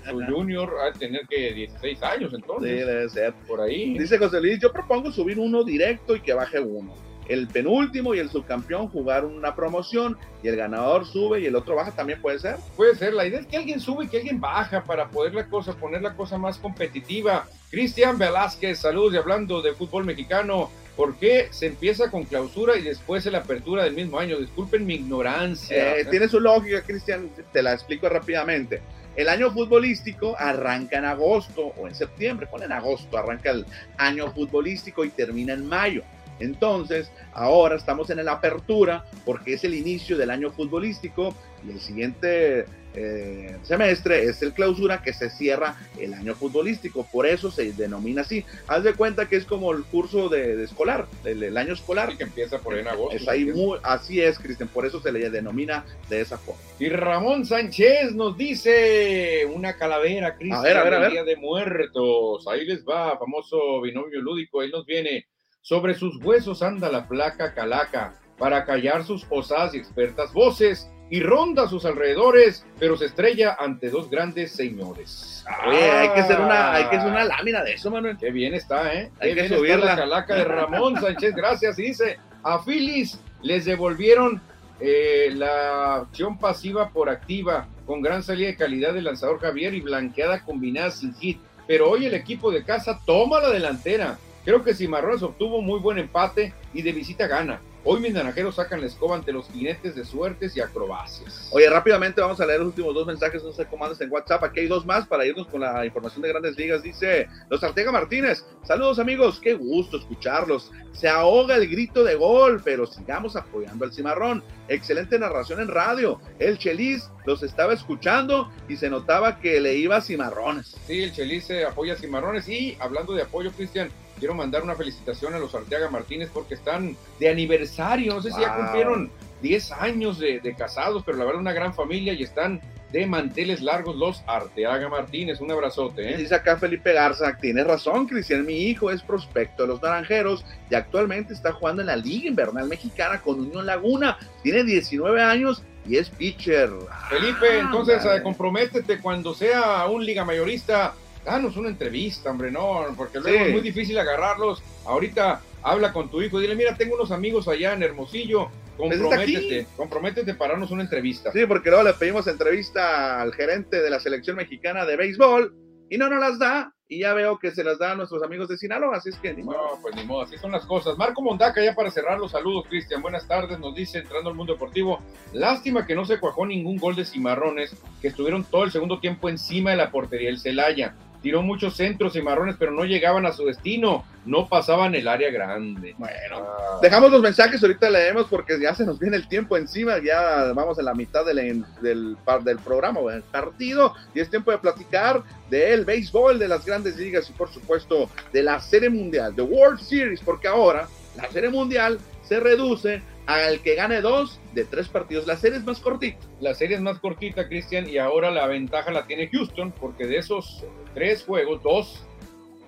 [0.10, 2.80] su, junior ha de tener que 16 años entonces.
[2.80, 3.34] Sí, debe ser.
[3.48, 3.98] Por ahí.
[3.98, 8.20] Dice José Luis, yo propongo subir uno directo y que baje uno el penúltimo y
[8.20, 12.40] el subcampeón jugaron una promoción y el ganador sube y el otro baja, también puede
[12.40, 12.58] ser.
[12.76, 15.46] Puede ser, la idea es que alguien sube y que alguien baja para poder la
[15.46, 17.48] cosa, poner la cosa más competitiva.
[17.70, 22.82] Cristian Velázquez, saludos y hablando de fútbol mexicano, ¿por qué se empieza con clausura y
[22.82, 24.40] después la apertura del mismo año?
[24.40, 25.98] Disculpen mi ignorancia.
[25.98, 28.82] Eh, tiene su lógica, Cristian, te la explico rápidamente.
[29.16, 33.66] El año futbolístico arranca en agosto o en septiembre, pone en agosto, arranca el
[33.98, 36.04] año futbolístico y termina en mayo.
[36.40, 41.36] Entonces, ahora estamos en la apertura porque es el inicio del año futbolístico
[41.68, 47.28] y el siguiente eh, semestre es el clausura que se cierra el año futbolístico, por
[47.28, 48.46] eso se denomina así.
[48.68, 52.18] Haz de cuenta que es como el curso de, escolar, el, año escolar.
[52.18, 53.16] que empieza por ahí en agosto.
[53.16, 53.52] Es ahí
[53.84, 56.62] así es, Cristian, por eso se le denomina de esa forma.
[56.80, 61.12] Y Ramón Sánchez nos dice una calavera, Cristian, a ver, a ver, a ver.
[61.12, 62.48] Día de Muertos.
[62.48, 65.28] Ahí les va, famoso binomio lúdico, ahí nos viene
[65.62, 71.22] sobre sus huesos anda la placa calaca para callar sus osadas y expertas voces y
[71.22, 75.44] ronda sus alrededores, pero se estrella ante dos grandes señores.
[75.68, 78.18] Oye, hay que hacer una, hay que hacer una lámina de eso, Manuel.
[78.18, 79.12] Qué bien está, ¿eh?
[79.20, 81.78] Hay que subir la calaca de Ramón Sánchez, gracias.
[81.78, 84.40] dice, a Phyllis les devolvieron
[84.80, 89.82] eh, la acción pasiva por activa, con gran salida de calidad del lanzador Javier y
[89.82, 91.40] blanqueada combinada sin hit.
[91.68, 95.98] Pero hoy el equipo de casa toma la delantera Creo que Cimarrones obtuvo muy buen
[95.98, 97.62] empate y de visita gana.
[97.86, 101.50] Hoy mis naranjeros sacan la escoba ante los jinetes de suertes y acrobacias.
[101.52, 104.44] Oye, rápidamente vamos a leer los últimos dos mensajes, no sé cómo andas en WhatsApp.
[104.44, 106.84] Aquí hay dos más para irnos con la información de grandes ligas.
[106.84, 108.44] Dice Los Artega Martínez.
[108.64, 110.72] Saludos amigos, qué gusto escucharlos.
[110.92, 114.44] Se ahoga el grito de gol, pero sigamos apoyando al cimarrón.
[114.68, 116.20] Excelente narración en radio.
[116.38, 120.76] El Chelis los estaba escuchando y se notaba que le iba a cimarrones.
[120.86, 122.50] Sí, el Chelis se apoya a cimarrones.
[122.50, 126.96] Y hablando de apoyo, Cristian, quiero mandar una felicitación a los Arteaga Martínez porque están
[127.20, 128.14] de aniversario.
[128.14, 129.10] No sé si ya cumplieron
[129.42, 133.96] 10 años de, casados, pero la verdad una gran familia y están de manteles largos
[133.96, 135.42] los Arteaga Martínez.
[135.42, 136.14] Un abrazote.
[136.14, 136.18] ¿eh?
[136.18, 140.76] Dice acá Felipe Garza, tiene razón, Cristian, mi hijo es prospecto de los Naranjeros y
[140.76, 144.18] actualmente está jugando en la Liga Invernal Mexicana con Unión Laguna.
[144.44, 146.70] Tiene 19 años y es pitcher.
[147.10, 150.94] Felipe, ah, entonces eh, comprométete cuando sea un liga mayorista
[151.30, 154.64] danos una entrevista, hombre, no, porque luego es muy difícil agarrarlos.
[154.86, 159.68] Ahorita habla con tu hijo, dile, mira, tengo unos amigos allá en Hermosillo, pues comprométete,
[159.76, 161.32] comprométete para darnos una entrevista.
[161.32, 165.54] Sí, porque luego le pedimos entrevista al gerente de la selección mexicana de béisbol
[165.90, 166.74] y no nos las da.
[166.92, 169.32] Y ya veo que se las da a nuestros amigos de Sinaloa, así es que
[169.32, 169.58] ni modo.
[169.58, 170.98] No, pues ni modo, así son las cosas.
[170.98, 174.54] Marco Mondaca, ya para cerrar los saludos, Cristian, buenas tardes, nos dice, entrando al mundo
[174.54, 175.00] deportivo,
[175.32, 179.30] lástima que no se cuajó ningún gol de Cimarrones, que estuvieron todo el segundo tiempo
[179.30, 183.32] encima de la portería el Celaya tiró muchos centros y marrones, pero no llegaban a
[183.32, 185.96] su destino, no pasaban el área grande.
[185.98, 186.80] Bueno, ah.
[186.82, 190.80] dejamos los mensajes, ahorita leemos porque ya se nos viene el tiempo encima, ya vamos
[190.80, 195.86] a la mitad del, del, del programa, del partido, y es tiempo de platicar del
[195.86, 200.22] béisbol, de las grandes ligas y por supuesto de la Serie Mundial, de World Series,
[200.22, 202.00] porque ahora la Serie Mundial
[202.30, 205.26] se reduce al que gane dos de tres partidos.
[205.26, 206.20] La serie es más cortita.
[206.40, 210.18] La serie es más cortita, Cristian, y ahora la ventaja la tiene Houston, porque de
[210.18, 210.64] esos
[210.94, 212.06] tres juegos, dos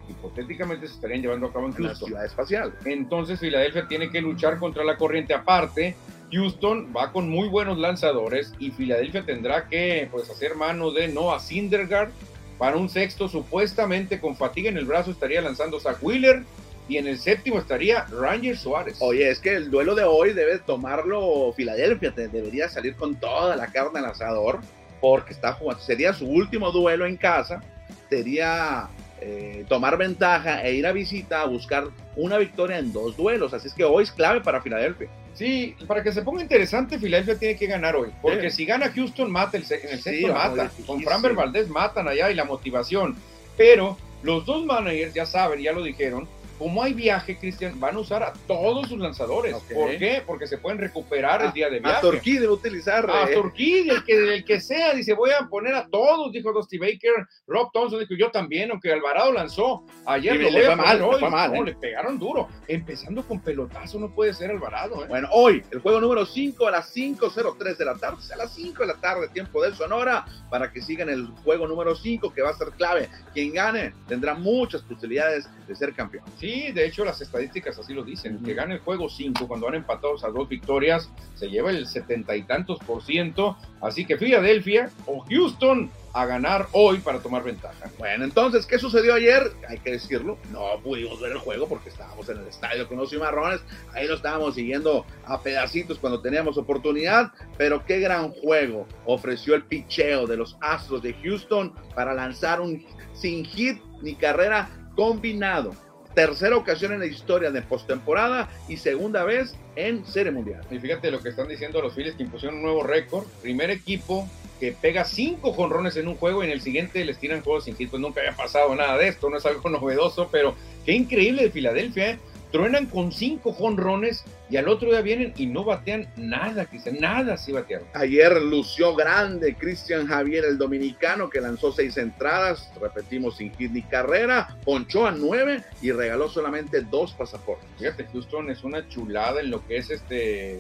[0.09, 2.07] hipotéticamente se estarían llevando a cabo en Houston.
[2.07, 2.73] ciudad espacial.
[2.85, 5.95] Entonces Filadelfia tiene que luchar contra la corriente aparte.
[6.31, 11.39] Houston va con muy buenos lanzadores y Filadelfia tendrá que pues, hacer mano de Noah
[11.39, 12.09] Syndergaard
[12.57, 16.43] para un sexto supuestamente con fatiga en el brazo estaría lanzando Zach Wheeler
[16.91, 18.97] y en el séptimo estaría Ranger Suárez.
[18.99, 23.67] Oye, es que el duelo de hoy debe tomarlo Filadelfia, debería salir con toda la
[23.67, 24.59] carne al asador,
[24.99, 27.63] porque está jugando, sería su último duelo en casa,
[28.09, 28.89] sería
[29.21, 31.85] eh, tomar ventaja e ir a visita a buscar
[32.17, 35.07] una victoria en dos duelos, así es que hoy es clave para Filadelfia.
[35.33, 39.31] Sí, para que se ponga interesante, Filadelfia tiene que ganar hoy, porque si gana Houston,
[39.31, 43.15] mata el, en el sexto mata, con Framber Valdez matan allá y la motivación,
[43.55, 46.27] pero los dos managers ya saben, ya lo dijeron,
[46.61, 49.55] como hay viaje, Cristian, van a usar a todos sus lanzadores.
[49.73, 50.21] ¿Por qué?
[50.23, 51.97] Porque se pueden recuperar el día de viaje.
[51.97, 53.09] A Torquí debe utilizar.
[53.09, 53.33] A eh.
[53.33, 57.27] Torquí, el que, el que sea, dice, voy a poner a todos, dijo Dusty Baker.
[57.47, 60.35] Rob Thompson dijo, yo también, aunque Alvarado lanzó ayer.
[60.35, 61.19] le, fue mal, hoy.
[61.19, 61.63] no, ¿eh?
[61.65, 62.47] le pegaron duro.
[62.67, 65.03] Empezando con pelotazo no puede ser Alvarado.
[65.03, 65.07] ¿eh?
[65.09, 68.83] Bueno, hoy, el juego número 5 a las 5.03 de la tarde, a las 5
[68.83, 72.51] de la tarde, tiempo del Sonora, para que sigan el juego número 5, que va
[72.51, 73.09] a ser clave.
[73.33, 76.25] Quien gane tendrá muchas posibilidades de ser campeón.
[76.37, 79.75] Sí, de hecho las estadísticas así lo dicen, que gana el juego 5 cuando van
[79.75, 84.89] empatados a dos victorias, se lleva el setenta y tantos por ciento, así que Filadelfia
[85.05, 87.89] o Houston a ganar hoy para tomar ventaja.
[87.97, 89.51] Bueno, entonces, ¿qué sucedió ayer?
[89.69, 93.09] Hay que decirlo, no pudimos ver el juego porque estábamos en el estadio con los
[93.09, 93.61] cimarrones,
[93.93, 99.63] ahí lo estábamos siguiendo a pedacitos cuando teníamos oportunidad, pero qué gran juego ofreció el
[99.63, 105.73] picheo de los Astros de Houston para lanzar un sin hit ni carrera combinado
[106.13, 110.61] tercera ocasión en la historia de postemporada y segunda vez en Serie Mundial.
[110.69, 113.25] Y fíjate lo que están diciendo los Phillies que impusieron un nuevo récord.
[113.41, 114.27] Primer equipo
[114.59, 117.75] que pega cinco jonrones en un juego y en el siguiente les tiran juegos sin
[117.75, 117.89] hit.
[117.89, 121.51] Pues nunca había pasado nada de esto, no es algo novedoso, pero qué increíble de
[121.51, 122.11] Filadelfia.
[122.11, 122.19] ¿eh?
[122.51, 127.37] Truenan con cinco jonrones y al otro día vienen y no batean nada, Cristian, nada
[127.37, 127.87] sí batearon.
[127.93, 133.81] Ayer lució grande Cristian Javier, el dominicano, que lanzó seis entradas, repetimos sin hit ni
[133.81, 137.67] carrera, ponchó a nueve y regaló solamente dos pasaportes.
[137.77, 140.59] Fíjate, Houston es una chulada en lo que es este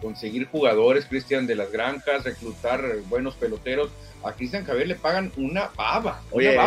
[0.00, 3.90] conseguir jugadores, Cristian, de las granjas, reclutar buenos peloteros
[4.26, 6.22] a Cristian Javier le pagan una baba.
[6.30, 6.58] Oye,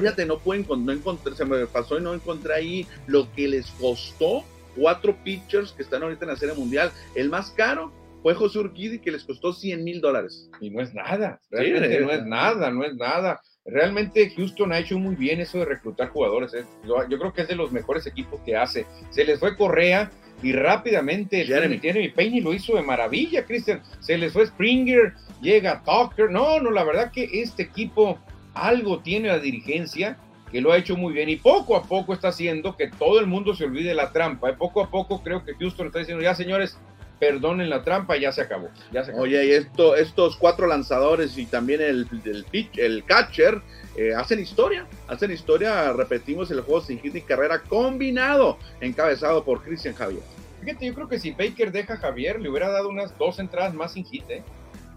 [0.00, 3.66] fíjate, no pueden no encontré, se me pasó y no encontré ahí lo que les
[3.72, 4.44] costó
[4.76, 6.90] cuatro pitchers que están ahorita en la Serie Mundial.
[7.14, 10.48] El más caro fue José Urquidi que les costó 100 mil dólares.
[10.60, 13.40] Y no es nada, realmente no es nada, no es nada.
[13.64, 16.54] Realmente Houston ha hecho muy bien eso de reclutar jugadores.
[16.54, 16.64] ¿eh?
[16.84, 18.86] Yo creo que es de los mejores equipos que hace.
[19.10, 20.10] Se les fue Correa
[20.42, 23.82] y rápidamente Jeremy, Jeremy Payne lo hizo de maravilla, Cristian.
[24.00, 26.30] Se les fue Springer, llega Tucker.
[26.30, 28.18] No, no, la verdad que este equipo
[28.54, 30.18] algo tiene la dirigencia
[30.50, 33.26] que lo ha hecho muy bien y poco a poco está haciendo que todo el
[33.26, 34.50] mundo se olvide la trampa.
[34.50, 36.78] Y poco a poco creo que Houston está diciendo, ya señores,
[37.18, 38.68] perdonen la trampa, ya se acabó.
[38.92, 39.24] Ya se acabó.
[39.24, 43.60] Oye, y esto, estos cuatro lanzadores y también el, el, pitch, el catcher
[43.96, 49.62] eh, hacen historia, hacen historia, repetimos el juego sin hit ni carrera combinado, encabezado por
[49.62, 50.22] Cristian Javier.
[50.60, 53.74] Fíjate, yo creo que si Baker deja a Javier, le hubiera dado unas dos entradas
[53.74, 54.42] más sin hit, ¿eh?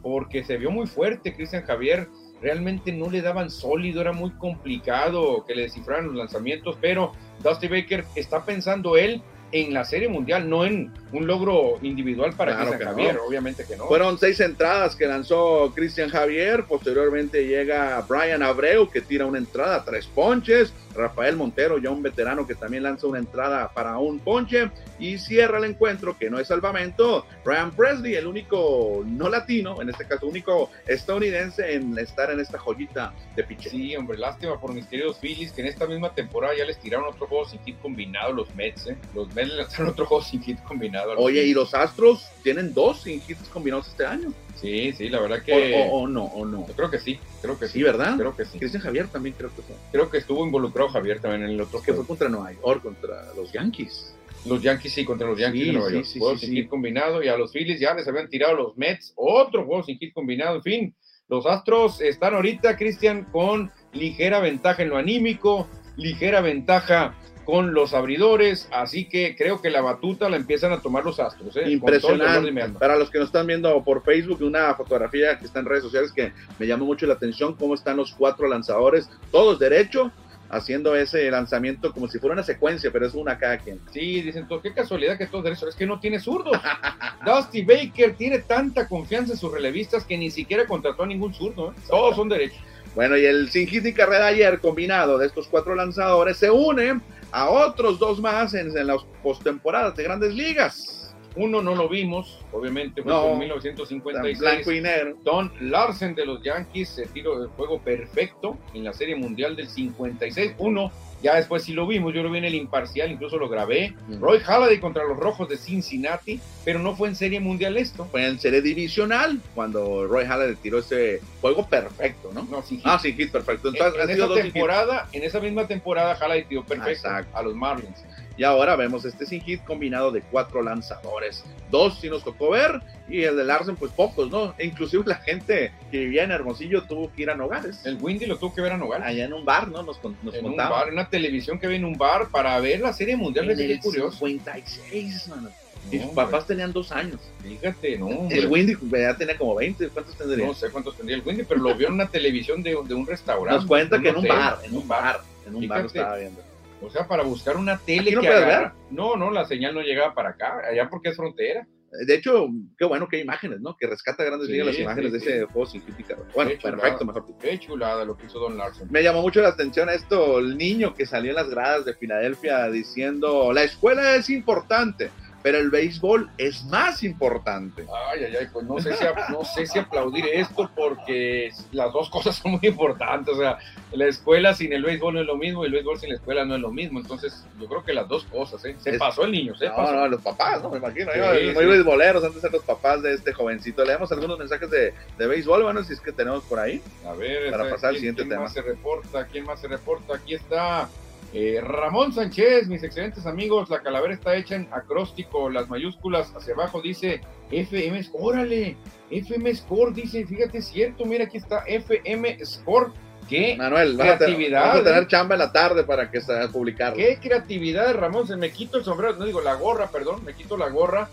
[0.01, 2.07] porque se vio muy fuerte Cristian Javier
[2.41, 7.67] realmente no le daban sólido, era muy complicado que le descifraran los lanzamientos, pero Dusty
[7.67, 12.79] Baker está pensando él en la Serie Mundial, no en un logro individual para Cristian
[12.79, 13.87] Javier, obviamente que no.
[13.87, 19.83] Fueron seis entradas que lanzó Cristian Javier, posteriormente llega Brian Abreu que tira una entrada,
[19.83, 24.71] tres ponches, Rafael Montero, ya un veterano que también lanza una entrada para un ponche
[24.99, 29.89] y cierra el encuentro, que no es salvamento, Brian Presley, el único no latino, en
[29.89, 33.69] este caso único estadounidense en estar en esta joyita de pitch.
[33.69, 37.07] Sí, hombre, lástima por mis queridos Phillies, que en esta misma temporada ya les tiraron
[37.07, 38.97] otro juego sin hit combinado los Mets, ¿eh?
[39.13, 41.13] Los Mets lanzaron otro juego sin hit combinado.
[41.17, 44.33] Oye, y los Astros tienen dos sin hits combinados este año.
[44.55, 45.89] Sí, sí, la verdad que.
[45.91, 46.67] O, no, o no.
[46.67, 47.73] Yo creo que sí, creo que sí.
[47.79, 48.17] Sí, ¿verdad?
[48.17, 48.59] Creo que sí.
[48.59, 49.75] Cristian Javier también creo que fue.
[49.91, 51.81] Creo que estuvo involucrado Javier también en el otro.
[51.81, 54.15] Que fue contra Nueva York, contra los Yankees.
[54.45, 56.05] Los Yankees sí, contra los Yankees de Nueva York.
[56.05, 59.13] Sí, juego sin hit combinado y a los Phillies ya les habían tirado los Mets,
[59.15, 60.55] otro juego sin hit combinado.
[60.55, 60.95] En fin,
[61.29, 67.93] los Astros están ahorita, Cristian, con ligera ventaja en lo anímico, ligera ventaja con los
[67.93, 71.55] abridores, así que creo que la batuta la empiezan a tomar los astros.
[71.57, 71.69] ¿eh?
[71.71, 72.79] Impresionante.
[72.79, 76.11] Para los que nos están viendo por Facebook, una fotografía que está en redes sociales
[76.11, 80.11] que me llamó mucho la atención, cómo están los cuatro lanzadores, todos derecho,
[80.51, 83.79] haciendo ese lanzamiento como si fuera una secuencia, pero es una cada quien.
[83.91, 86.57] Sí, dicen qué casualidad que todos derechos, es que no tiene zurdos.
[87.25, 91.71] Dusty Baker tiene tanta confianza en sus relevistas que ni siquiera contrató a ningún zurdo,
[91.71, 91.75] ¿eh?
[91.89, 92.59] todos son derechos.
[92.93, 96.99] Bueno, y el sin hit ni carrera ayer combinado de estos cuatro lanzadores se une
[97.31, 101.15] a otros dos más en, en las postemporadas de grandes ligas.
[101.35, 104.39] Uno no lo vimos, obviamente fue en 1956.
[104.39, 105.17] Blanco y negro.
[105.23, 109.69] Don Larsen de los Yankees se tiró el juego perfecto en la Serie Mundial del
[109.69, 110.55] 56.
[110.57, 110.91] Uno
[111.21, 113.93] ya después sí lo vimos, yo lo vi en el imparcial, incluso lo grabé.
[114.19, 118.05] Roy Halladay contra los Rojos de Cincinnati, pero no fue en Serie Mundial esto.
[118.05, 122.43] Fue en Serie Divisional, cuando Roy Halladay tiró ese juego perfecto, ¿no?
[122.49, 122.81] No, sí.
[122.83, 123.69] Ah, sí, hit perfecto.
[123.69, 128.03] Entonces, en, esa temporada, en esa misma temporada, Halladay tiró perfecto a los Marlins.
[128.41, 131.45] Y ahora vemos este sin hit combinado de cuatro lanzadores.
[131.69, 134.55] Dos sí nos tocó ver y el de Larsen pues pocos, ¿no?
[134.57, 137.85] E inclusive la gente que vivía en Hermosillo tuvo que ir a Nogales.
[137.85, 139.07] El Windy lo tuvo que ver a Nogales.
[139.07, 139.83] Allá en un bar, ¿no?
[139.83, 142.79] Nos, nos en un bar, en una televisión que ve en un bar para ver
[142.79, 143.47] la serie mundial.
[143.51, 144.17] En el curioso.
[144.17, 145.49] 56, mano.
[145.91, 147.19] Y sus papás tenían dos años.
[147.43, 148.27] Fíjate, no.
[148.31, 149.89] El Windy ya tenía como 20.
[149.89, 150.47] ¿Cuántos tendría?
[150.47, 153.05] No sé cuántos tendría el Windy, pero lo vio en una televisión de, de un
[153.05, 153.59] restaurante.
[153.59, 156.41] Nos cuenta que en un bar, en un bar, en un bar lo estaba viendo.
[156.81, 158.75] O sea, para buscar una tele no que agarra...
[158.89, 161.67] No, no, la señal no llegaba para acá, allá porque es frontera.
[162.07, 163.75] De hecho, qué bueno que hay imágenes, ¿no?
[163.77, 166.17] Que rescata grandes sí, las imágenes sí, de ese juego sin crítica.
[166.33, 167.25] Bueno, perfecto, mejor.
[167.37, 168.87] Qué chulada lo que hizo Don Larson.
[168.89, 172.69] Me llamó mucho la atención esto, el niño que salió en las gradas de Filadelfia
[172.69, 175.11] diciendo, la escuela es importante,
[175.43, 177.85] pero el béisbol es más importante.
[178.09, 182.09] Ay, ay, ay, pues no sé si, no sé si aplaudir esto porque las dos
[182.09, 183.35] cosas son muy importantes.
[183.35, 183.57] O sea,
[183.91, 186.45] la escuela sin el béisbol no es lo mismo y el béisbol sin la escuela
[186.45, 186.99] no es lo mismo.
[186.99, 188.75] Entonces, yo creo que las dos cosas, ¿eh?
[188.79, 189.93] Se es, pasó el niño, se no, pasó.
[189.93, 190.69] No, los papás, ¿no?
[190.69, 191.11] Me imagino.
[191.11, 191.69] Sí, yo, muy sí.
[191.69, 193.83] beisboleros antes de los papás de este jovencito.
[193.83, 196.81] Leemos algunos mensajes de, de béisbol, bueno, si es que tenemos por ahí.
[197.07, 198.43] A ver, para pasar al siguiente ¿quién tema.
[198.43, 199.25] más se reporta?
[199.25, 200.15] ¿Quién más se reporta?
[200.15, 200.89] Aquí está.
[201.33, 206.53] Eh, Ramón Sánchez, mis excelentes amigos, la calavera está hecha en acróstico, las mayúsculas hacia
[206.53, 208.75] abajo dice FM, órale,
[209.09, 212.91] FM Score, dice, fíjate, es cierto, mira, aquí está FM Score.
[213.29, 214.61] ¿Qué Manuel, creatividad?
[214.61, 216.97] Vamos a tener chamba en la tarde para que se publicarlo.
[216.97, 218.27] ¿Qué creatividad, Ramón?
[218.27, 221.07] Se me quito el sombrero, no digo la gorra, perdón, me quito la gorra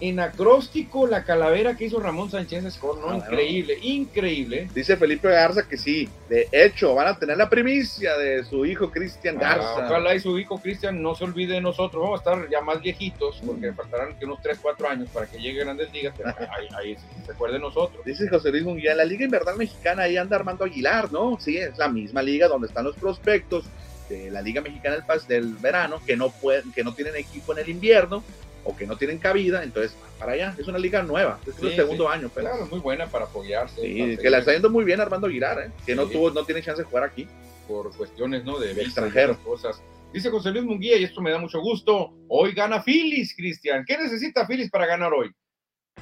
[0.00, 3.14] en acróstico la calavera que hizo Ramón Sánchez Score, ¿no?
[3.14, 4.68] Increíble, increíble.
[4.74, 8.90] Dice Felipe Garza que sí, de hecho, van a tener la primicia de su hijo
[8.90, 9.74] Cristian Garza.
[9.76, 12.60] Ah, ojalá y su hijo Cristian no se olvide de nosotros, vamos a estar ya
[12.60, 13.74] más viejitos, porque mm.
[13.74, 16.96] faltarán que unos 3, 4 años para que llegue a Grandes Ligas, pero ahí, ahí
[17.24, 18.04] se acuerde de nosotros.
[18.04, 21.38] Dice José Luis Munguía, la Liga Invernal Mexicana ahí anda Armando Aguilar, ¿no?
[21.40, 23.64] Sí, es la misma liga donde están los prospectos
[24.08, 27.60] de la Liga Mexicana del, del verano, que no, pueden, que no tienen equipo en
[27.60, 28.24] el invierno,
[28.70, 30.54] o que no tienen cabida, entonces para allá.
[30.58, 32.12] Es una liga nueva, es sí, el segundo sí.
[32.12, 32.30] año.
[32.34, 32.48] Pero.
[32.48, 33.80] Claro, muy buena para apoyarse.
[33.80, 35.70] Sí, que la está yendo muy bien Armando Aguilar, ¿eh?
[35.84, 37.26] que no tuvo, no tiene chance de jugar aquí.
[37.66, 38.58] Por cuestiones, ¿no?
[38.58, 39.36] De, de extranjeros.
[39.38, 39.80] Cosas.
[40.12, 43.84] Dice José Luis Munguía, y esto me da mucho gusto, hoy gana Phillies, Cristian.
[43.86, 45.30] ¿Qué necesita Phillies para ganar hoy?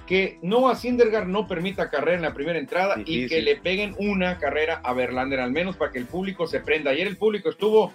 [0.06, 4.38] Que Noah Syndergaard no permita carrera en la primera entrada y que le peguen una
[4.38, 6.90] carrera a Verlander, al menos para que el público se prenda.
[6.90, 7.92] Ayer el público estuvo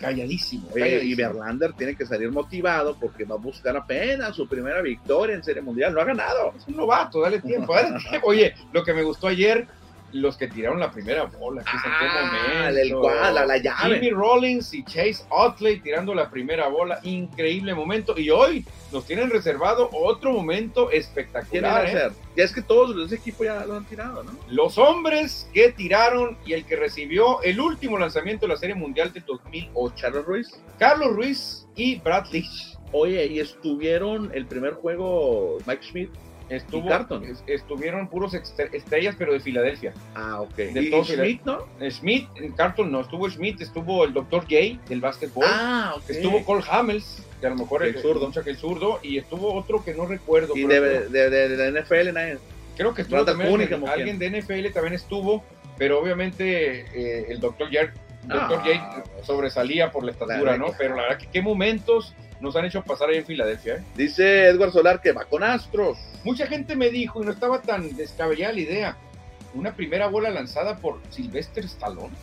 [0.00, 0.68] calladísimo.
[0.76, 1.14] Y.
[1.14, 5.62] Verlander tiene que salir motivado porque va a buscar apenas su primera victoria en Serie
[5.62, 5.94] Mundial.
[5.94, 6.54] No ha ganado.
[6.56, 8.28] Es un novato, dale tiempo, dale tiempo.
[8.28, 9.66] Oye, lo que me gustó ayer,
[10.14, 13.00] los que tiraron la primera bola, que en qué Ah, momento.
[13.00, 13.94] cual, la, la llave.
[13.98, 18.14] Jimmy Rollins y Chase Utley tirando la primera bola, increíble momento.
[18.16, 21.86] Y hoy nos tienen reservado otro momento ¿Quién iba a espectacular.
[21.88, 22.10] ¿eh?
[22.36, 24.32] Ya es que todos los de ese equipo ya lo han tirado, ¿no?
[24.48, 29.12] Los hombres que tiraron y el que recibió el último lanzamiento de la Serie Mundial
[29.12, 29.94] de 2008.
[29.96, 30.60] Charles Ruiz.
[30.78, 32.78] Carlos Ruiz y Brad Leach.
[32.92, 36.10] Oye, y estuvieron el primer juego Mike Schmidt.
[36.54, 37.24] Estuvo, ¿Y Carton?
[37.24, 39.92] es- estuvieron puros estrellas, pero de Filadelfia.
[40.14, 40.54] Ah, ok.
[40.56, 41.66] De y Schmidt, ¿no?
[41.90, 44.42] Schmidt, en Carton no, estuvo Schmidt, estuvo el Dr.
[44.42, 45.44] J del básquetbol.
[45.48, 46.10] Ah, ok.
[46.10, 48.30] Estuvo Cole Hamels, que a lo mejor El es zurdo.
[48.46, 50.56] el zurdo, y estuvo otro que no recuerdo.
[50.56, 52.38] Y de, de, de, de la NFL, nadie.
[52.76, 55.44] creo que estuvo también el- alguien de NFL también estuvo,
[55.78, 57.68] pero obviamente eh, el Dr.
[57.72, 57.92] J,
[58.26, 58.58] Dr.
[58.58, 60.56] J sobresalía por la estatura.
[60.56, 60.66] ¿no?
[60.76, 63.82] Pero la verdad que qué momentos nos han hecho pasar ahí en Filadelfia, ¿eh?
[63.96, 65.98] Dice Edward Solar que va con Astros.
[66.24, 68.96] Mucha gente me dijo, y no estaba tan descabellada la idea,
[69.54, 72.14] una primera bola lanzada por Sylvester Stallone.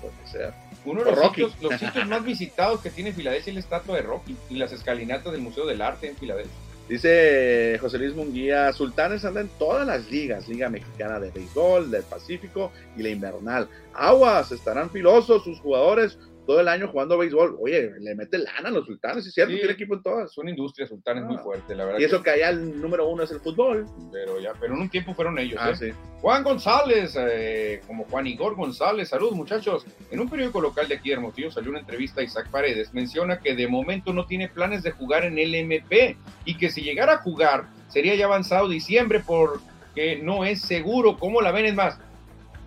[0.00, 0.54] Puede ser.
[0.84, 4.02] Uno de los sitios, los sitios más visitados que tiene Filadelfia es la estatua de
[4.02, 6.65] Rocky y las escalinatas del Museo del Arte en Filadelfia.
[6.88, 12.04] Dice José Luis Munguía, Sultanes anda en todas las ligas, Liga Mexicana de Béisbol, del
[12.04, 13.68] Pacífico y la Invernal.
[13.92, 16.16] Aguas, estarán filosos sus jugadores
[16.46, 17.56] todo el año jugando béisbol.
[17.60, 19.58] Oye, le mete lana a los Sultanes, es cierto, Sí.
[19.58, 20.30] tiene equipo en todas.
[20.30, 21.40] Es una industria sultana, es muy Ah.
[21.42, 22.00] fuerte, la verdad.
[22.00, 23.86] Y eso que allá el número uno es el fútbol.
[24.12, 25.58] pero, ya, pero en un tiempo fueron ellos.
[25.60, 25.76] Ah, ¿eh?
[25.76, 25.90] sí.
[26.20, 29.84] Juan González, eh, como Juan Igor González, saludos muchachos.
[30.10, 32.94] En un periódico local de aquí de Hermosillo salió una entrevista a Isaac Paredes.
[32.94, 36.82] Menciona que de momento no tiene planes de jugar en el MP y que si
[36.82, 41.16] llegara a jugar sería ya avanzado diciembre porque no es seguro.
[41.18, 41.66] ¿Cómo la ven?
[41.66, 41.98] Es más,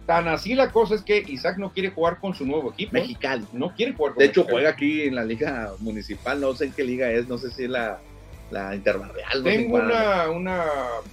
[0.09, 2.93] tan así la cosa es que Isaac no quiere jugar con su nuevo equipo.
[2.93, 3.45] Mexicali.
[3.53, 4.51] No quiere jugar con De hecho, Mexicali.
[4.55, 7.65] juega aquí en la liga municipal, no sé en qué liga es, no sé si
[7.65, 7.99] es la,
[8.49, 9.37] la interbarrial.
[9.37, 10.63] No Tengo una, una,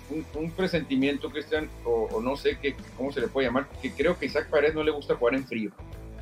[0.08, 3.90] un, un presentimiento, Cristian, o, o no sé qué, cómo se le puede llamar, que
[3.90, 5.72] creo que Isaac Paredes no le gusta jugar en frío.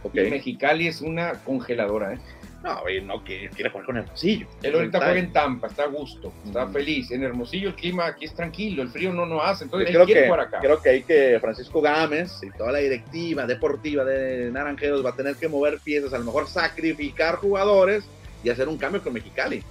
[0.02, 0.16] Ok.
[0.16, 2.18] Y Mexicali es una congeladora, ¿eh?
[2.64, 4.46] No, oye, no, quiere jugar con Hermosillo.
[4.62, 6.72] Él ahorita juega en Tampa, está a gusto, está Mm.
[6.72, 7.10] feliz.
[7.10, 10.06] En Hermosillo el clima aquí es tranquilo, el frío no nos hace, entonces él creo
[10.06, 10.60] quiere que, jugar acá.
[10.60, 15.14] creo que ahí que Francisco Gámez y toda la directiva deportiva de Naranjeros va a
[15.14, 18.04] tener que mover piezas, a lo mejor sacrificar jugadores
[18.42, 19.62] y hacer un cambio con Mexicali.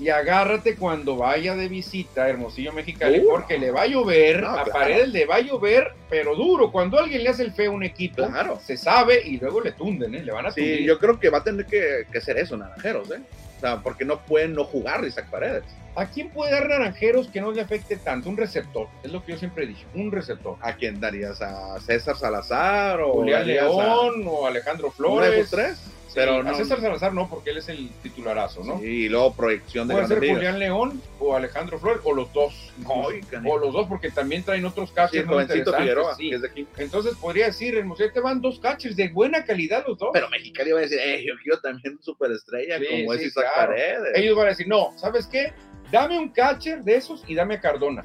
[0.00, 3.28] Y agárrate cuando vaya de visita a Hermosillo Mexicali, Uh.
[3.28, 4.72] porque le va a llover, No, a claro.
[4.72, 6.72] Paredes le va a llover, pero duro.
[6.72, 8.58] Cuando alguien le hace el feo a un equipo, Claro.
[8.64, 10.22] se sabe y luego le tunden, ¿eh?
[10.24, 10.82] Le van a Sí, tundir.
[10.84, 13.20] yo creo que va a tener que, que hacer eso Naranjeros, ¿eh?
[13.56, 15.62] O sea, porque no pueden no jugar Isaac Paredes.
[15.96, 18.28] ¿A quién puede dar naranjeros que no le afecte tanto?
[18.28, 20.56] Un receptor, es lo que yo siempre he dicho, un receptor.
[20.60, 21.40] ¿A quién darías?
[21.40, 25.48] ¿A César Salazar o Julián a León o Alejandro Flores.
[25.50, 25.80] tres?
[26.14, 28.78] Sí, Pero a no, César Salazar no, porque él es el titularazo, ¿no?
[28.78, 30.36] Sí, y luego proyección de Puede ser ligas.
[30.36, 32.72] Julián León o Alejandro Flores, o los dos.
[32.86, 36.30] Ay, o los dos, porque también traen otros Sí, catchers el muy interesantes, Figueroa, sí.
[36.30, 36.68] que es de aquí.
[36.78, 40.10] Entonces podría decir, te van dos catchers de buena calidad los dos.
[40.12, 43.46] Pero Mexicali va a decir, eh, yo quiero también superestrella Sí, como es sí, Isaac
[43.52, 43.70] claro.
[43.72, 44.12] Paredes.
[44.14, 45.52] Ellos van a decir, no, ¿sabes qué?
[45.90, 48.04] Dame un catcher de esos y dame a Cardona.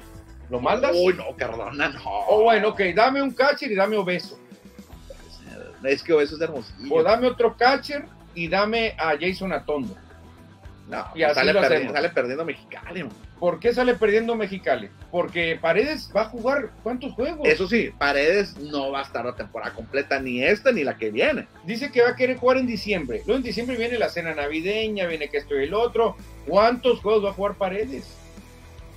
[0.50, 0.96] ¿Lo mandas?
[0.96, 2.00] Uy, no, Cardona, no.
[2.28, 4.36] O bueno, ok, dame un catcher y dame Obeso.
[5.84, 6.94] Es que eso es hermosillo.
[6.94, 8.04] O dame otro catcher
[8.34, 9.96] y dame a Jason Atondo.
[10.88, 11.92] No, y así sale, lo perdi- hacemos.
[11.92, 13.02] sale perdiendo Mexicali.
[13.04, 13.12] man.
[13.38, 14.90] ¿Por qué sale perdiendo Mexicali?
[15.10, 17.48] Porque Paredes va a jugar ¿cuántos juegos?
[17.48, 21.10] Eso sí, Paredes no va a estar la temporada completa, ni esta ni la que
[21.10, 21.46] viene.
[21.64, 23.22] Dice que va a querer jugar en diciembre.
[23.24, 26.16] Luego en diciembre viene la cena navideña, viene que esto y el otro.
[26.46, 28.16] ¿Cuántos juegos va a jugar Paredes?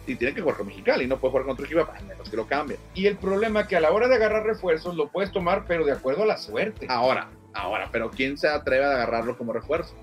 [0.06, 2.36] Y tiene que jugar con Mexicali, no puede jugar con otro equipo, a menos que
[2.36, 2.78] lo cambie.
[2.94, 5.86] Y el problema es que a la hora de agarrar refuerzos lo puedes tomar, pero
[5.86, 6.88] de acuerdo a la suerte.
[6.90, 9.96] Ahora, ahora, pero ¿quién se atreve a agarrarlo como refuerzo?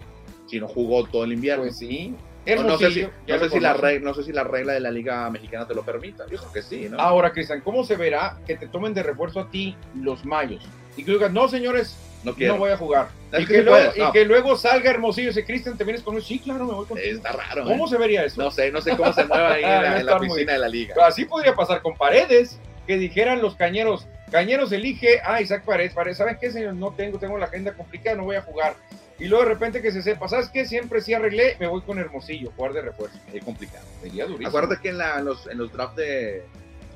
[0.46, 1.64] Si no jugó todo el invierno.
[1.64, 2.14] Pues sí.
[2.46, 4.80] No, no sé si, no, sé si la regla, no sé si la regla de
[4.80, 6.24] la Liga Mexicana te lo permita.
[6.26, 6.98] Yo creo que sí, ¿no?
[6.98, 10.66] Ahora, Cristian, ¿cómo se verá que te tomen de refuerzo a ti los mayos?
[11.00, 12.54] Y que digas, no, señores, no quiero.
[12.54, 13.08] no voy a jugar.
[13.38, 14.08] Y que luego, puedes, no.
[14.08, 16.24] y que luego salga Hermosillo y dice, Cristian, ¿te vienes conmigo?
[16.24, 17.16] Sí, claro, me voy contigo.
[17.16, 17.64] Está raro.
[17.64, 17.90] ¿Cómo ¿eh?
[17.90, 18.42] se vería eso?
[18.42, 20.58] No sé, no sé cómo se mueve ahí en la, en la muy- oficina de
[20.58, 20.94] la liga.
[20.94, 25.94] Pero así podría pasar con Paredes, que dijeran los cañeros, cañeros elige a Isaac Paredes,
[25.94, 26.74] Paredes, ¿saben qué, señor?
[26.74, 28.74] No tengo, tengo la agenda complicada, no voy a jugar.
[29.18, 30.64] Y luego de repente que se sepa, ¿sabes qué?
[30.64, 33.18] Siempre sí arreglé, me voy con Hermosillo, jugar de refuerzo.
[33.32, 33.84] Es complicado.
[34.02, 34.48] Sería durísimo.
[34.48, 36.42] Acuérdate que en, la- los, en los drafts de,